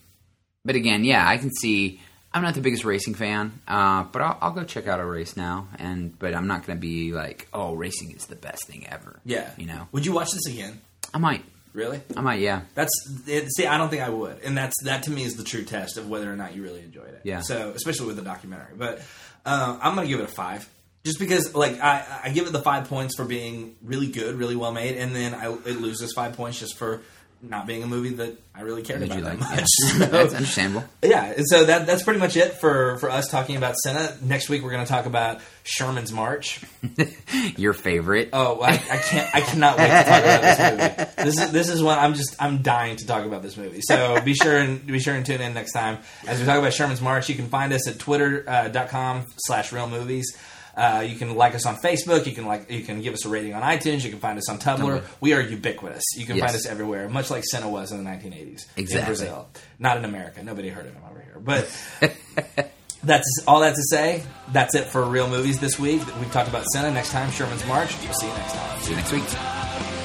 but 0.65 0.75
again 0.75 1.05
yeah 1.05 1.25
i 1.25 1.37
can 1.37 1.51
see 1.51 2.01
i'm 2.33 2.41
not 2.43 2.53
the 2.53 2.61
biggest 2.61 2.85
racing 2.85 3.13
fan 3.13 3.51
uh, 3.67 4.03
but 4.03 4.21
I'll, 4.21 4.37
I'll 4.41 4.51
go 4.51 4.63
check 4.63 4.87
out 4.87 4.99
a 4.99 5.05
race 5.05 5.35
now 5.37 5.67
and 5.77 6.17
but 6.19 6.33
i'm 6.35 6.47
not 6.47 6.65
going 6.65 6.77
to 6.77 6.81
be 6.81 7.11
like 7.13 7.47
oh 7.53 7.73
racing 7.73 8.11
is 8.11 8.25
the 8.25 8.35
best 8.35 8.65
thing 8.67 8.87
ever 8.87 9.19
yeah, 9.25 9.49
you 9.57 9.65
know 9.65 9.87
Would 9.91 10.05
you 10.05 10.13
watch 10.13 10.31
this 10.31 10.45
again? 10.47 10.79
i 11.13 11.17
might 11.17 11.43
Really? 11.73 12.01
i 12.17 12.21
might 12.21 12.39
yeah 12.39 12.61
That's 12.75 12.91
it, 13.27 13.47
see. 13.55 13.65
I 13.67 13.77
don't 13.77 13.89
think 13.89 14.01
I 14.01 14.09
would, 14.09 14.39
and 14.43 14.57
that's 14.57 14.75
that 14.85 15.03
to 15.03 15.11
me 15.11 15.23
is 15.23 15.35
the 15.35 15.43
true 15.43 15.63
test 15.63 15.97
of 15.97 16.09
whether 16.09 16.31
or 16.31 16.35
not 16.35 16.55
you 16.55 16.63
really 16.63 16.81
enjoyed 16.81 17.09
it. 17.13 17.21
Yeah. 17.23 17.41
So 17.41 17.69
especially 17.75 18.07
with 18.07 18.15
the 18.15 18.23
documentary, 18.23 18.73
but 18.75 19.01
uh, 19.45 19.77
I'm 19.79 19.93
gonna 19.93 20.07
give 20.07 20.19
it 20.19 20.23
a 20.23 20.27
five, 20.27 20.67
just 21.03 21.19
because 21.19 21.53
like 21.53 21.79
I, 21.79 22.21
I 22.25 22.29
give 22.31 22.47
it 22.47 22.53
the 22.53 22.61
five 22.61 22.89
points 22.89 23.15
for 23.15 23.23
being 23.23 23.75
really 23.83 24.07
good, 24.07 24.35
really 24.35 24.55
well 24.55 24.71
made, 24.71 24.97
and 24.97 25.15
then 25.15 25.35
I, 25.35 25.51
it 25.53 25.79
loses 25.79 26.11
five 26.13 26.33
points 26.35 26.59
just 26.59 26.75
for 26.75 27.01
not 27.41 27.65
being 27.65 27.83
a 27.83 27.87
movie 27.87 28.15
that 28.15 28.37
I 28.53 28.61
really 28.61 28.81
cared 28.81 28.99
Did 28.99 29.11
about 29.11 29.23
like 29.23 29.39
much. 29.39 29.49
yeah. 29.59 29.65
So- 29.65 30.05
that's 30.05 30.33
understandable 30.33 30.83
yeah, 31.01 31.33
so 31.45 31.63
that 31.65 31.87
that's 31.87 32.03
pretty 32.03 32.19
much 32.19 32.35
it 32.35 32.53
for 32.55 32.97
for 32.97 33.09
us 33.09 33.29
talking 33.29 33.55
about 33.55 33.75
Senna. 33.77 34.15
Next 34.21 34.49
week 34.49 34.63
we're 34.63 34.71
going 34.71 34.85
to 34.85 34.91
talk 34.91 35.05
about 35.05 35.39
Sherman's 35.63 36.11
March. 36.11 36.61
your 37.57 37.73
favorite 37.73 38.29
Oh, 38.33 38.61
I, 38.61 38.71
I 38.71 38.97
can't! 38.97 39.35
I 39.35 39.41
cannot 39.41 39.77
wait 39.77 39.87
to 39.87 40.03
talk 40.03 40.23
about 40.23 40.41
this 40.41 40.59
movie. 40.59 41.29
This 41.29 41.39
is 41.39 41.51
this 41.51 41.69
is 41.69 41.81
one 41.83 41.97
I'm 41.99 42.13
just 42.15 42.35
I'm 42.39 42.61
dying 42.61 42.97
to 42.97 43.07
talk 43.07 43.25
about 43.25 43.41
this 43.41 43.55
movie. 43.55 43.79
So 43.81 44.19
be 44.21 44.33
sure 44.33 44.57
and 44.57 44.85
be 44.85 44.99
sure 44.99 45.15
and 45.15 45.25
tune 45.25 45.41
in 45.41 45.53
next 45.53 45.71
time 45.71 45.99
as 46.27 46.39
we 46.39 46.45
talk 46.45 46.59
about 46.59 46.73
Sherman's 46.73 47.01
March. 47.01 47.29
You 47.29 47.35
can 47.35 47.47
find 47.47 47.71
us 47.71 47.87
at 47.87 47.99
twitter.com 47.99 49.17
uh, 49.17 49.23
slash 49.37 49.71
real 49.71 49.87
movies. 49.87 50.37
Uh, 50.79 51.01
you 51.01 51.17
can 51.17 51.35
like 51.35 51.55
us 51.55 51.65
on 51.65 51.75
Facebook. 51.77 52.25
You 52.25 52.31
can 52.31 52.45
like 52.45 52.71
you 52.71 52.81
can 52.83 53.01
give 53.01 53.13
us 53.13 53.25
a 53.25 53.29
rating 53.29 53.53
on 53.53 53.61
iTunes. 53.61 54.03
You 54.03 54.09
can 54.11 54.19
find 54.19 54.37
us 54.37 54.49
on 54.49 54.57
Tumblr. 54.59 54.77
Tumblr. 54.79 55.03
We 55.19 55.33
are 55.33 55.41
ubiquitous. 55.41 56.03
You 56.15 56.25
can 56.25 56.37
Yes. 56.37 56.45
find 56.45 56.55
us 56.55 56.65
everywhere, 56.65 57.09
much 57.09 57.29
like 57.29 57.43
Senna 57.43 57.69
was 57.69 57.91
in 57.91 57.97
the 58.03 58.09
1980s 58.09 58.65
in 58.77 59.05
Brazil, 59.05 59.49
not 59.77 59.97
in 59.97 60.05
America. 60.05 60.41
Nobody 60.41 60.69
heard 60.69 60.85
of 60.85 60.93
him 60.93 61.03
over 61.09 61.19
here, 61.21 61.37
but. 61.39 61.69
That's 63.01 63.23
all 63.47 63.61
that 63.61 63.75
to 63.75 63.81
say. 63.83 64.23
That's 64.51 64.75
it 64.75 64.83
for 64.87 65.01
real 65.05 65.29
movies 65.29 65.57
this 65.57 65.79
week. 65.79 66.01
We've 66.19 66.31
talked 66.33 66.49
about 66.49 66.65
Senna. 66.65 66.91
Next 66.91 67.11
time, 67.11 67.31
Sherman's 67.31 67.65
March. 67.65 67.95
We'll 68.03 68.13
see 68.13 68.27
you 68.27 68.33
next 68.33 68.53
time. 68.53 68.79
see 68.81 68.89
you 68.91 68.95
next 68.97 69.11
week 69.13 69.98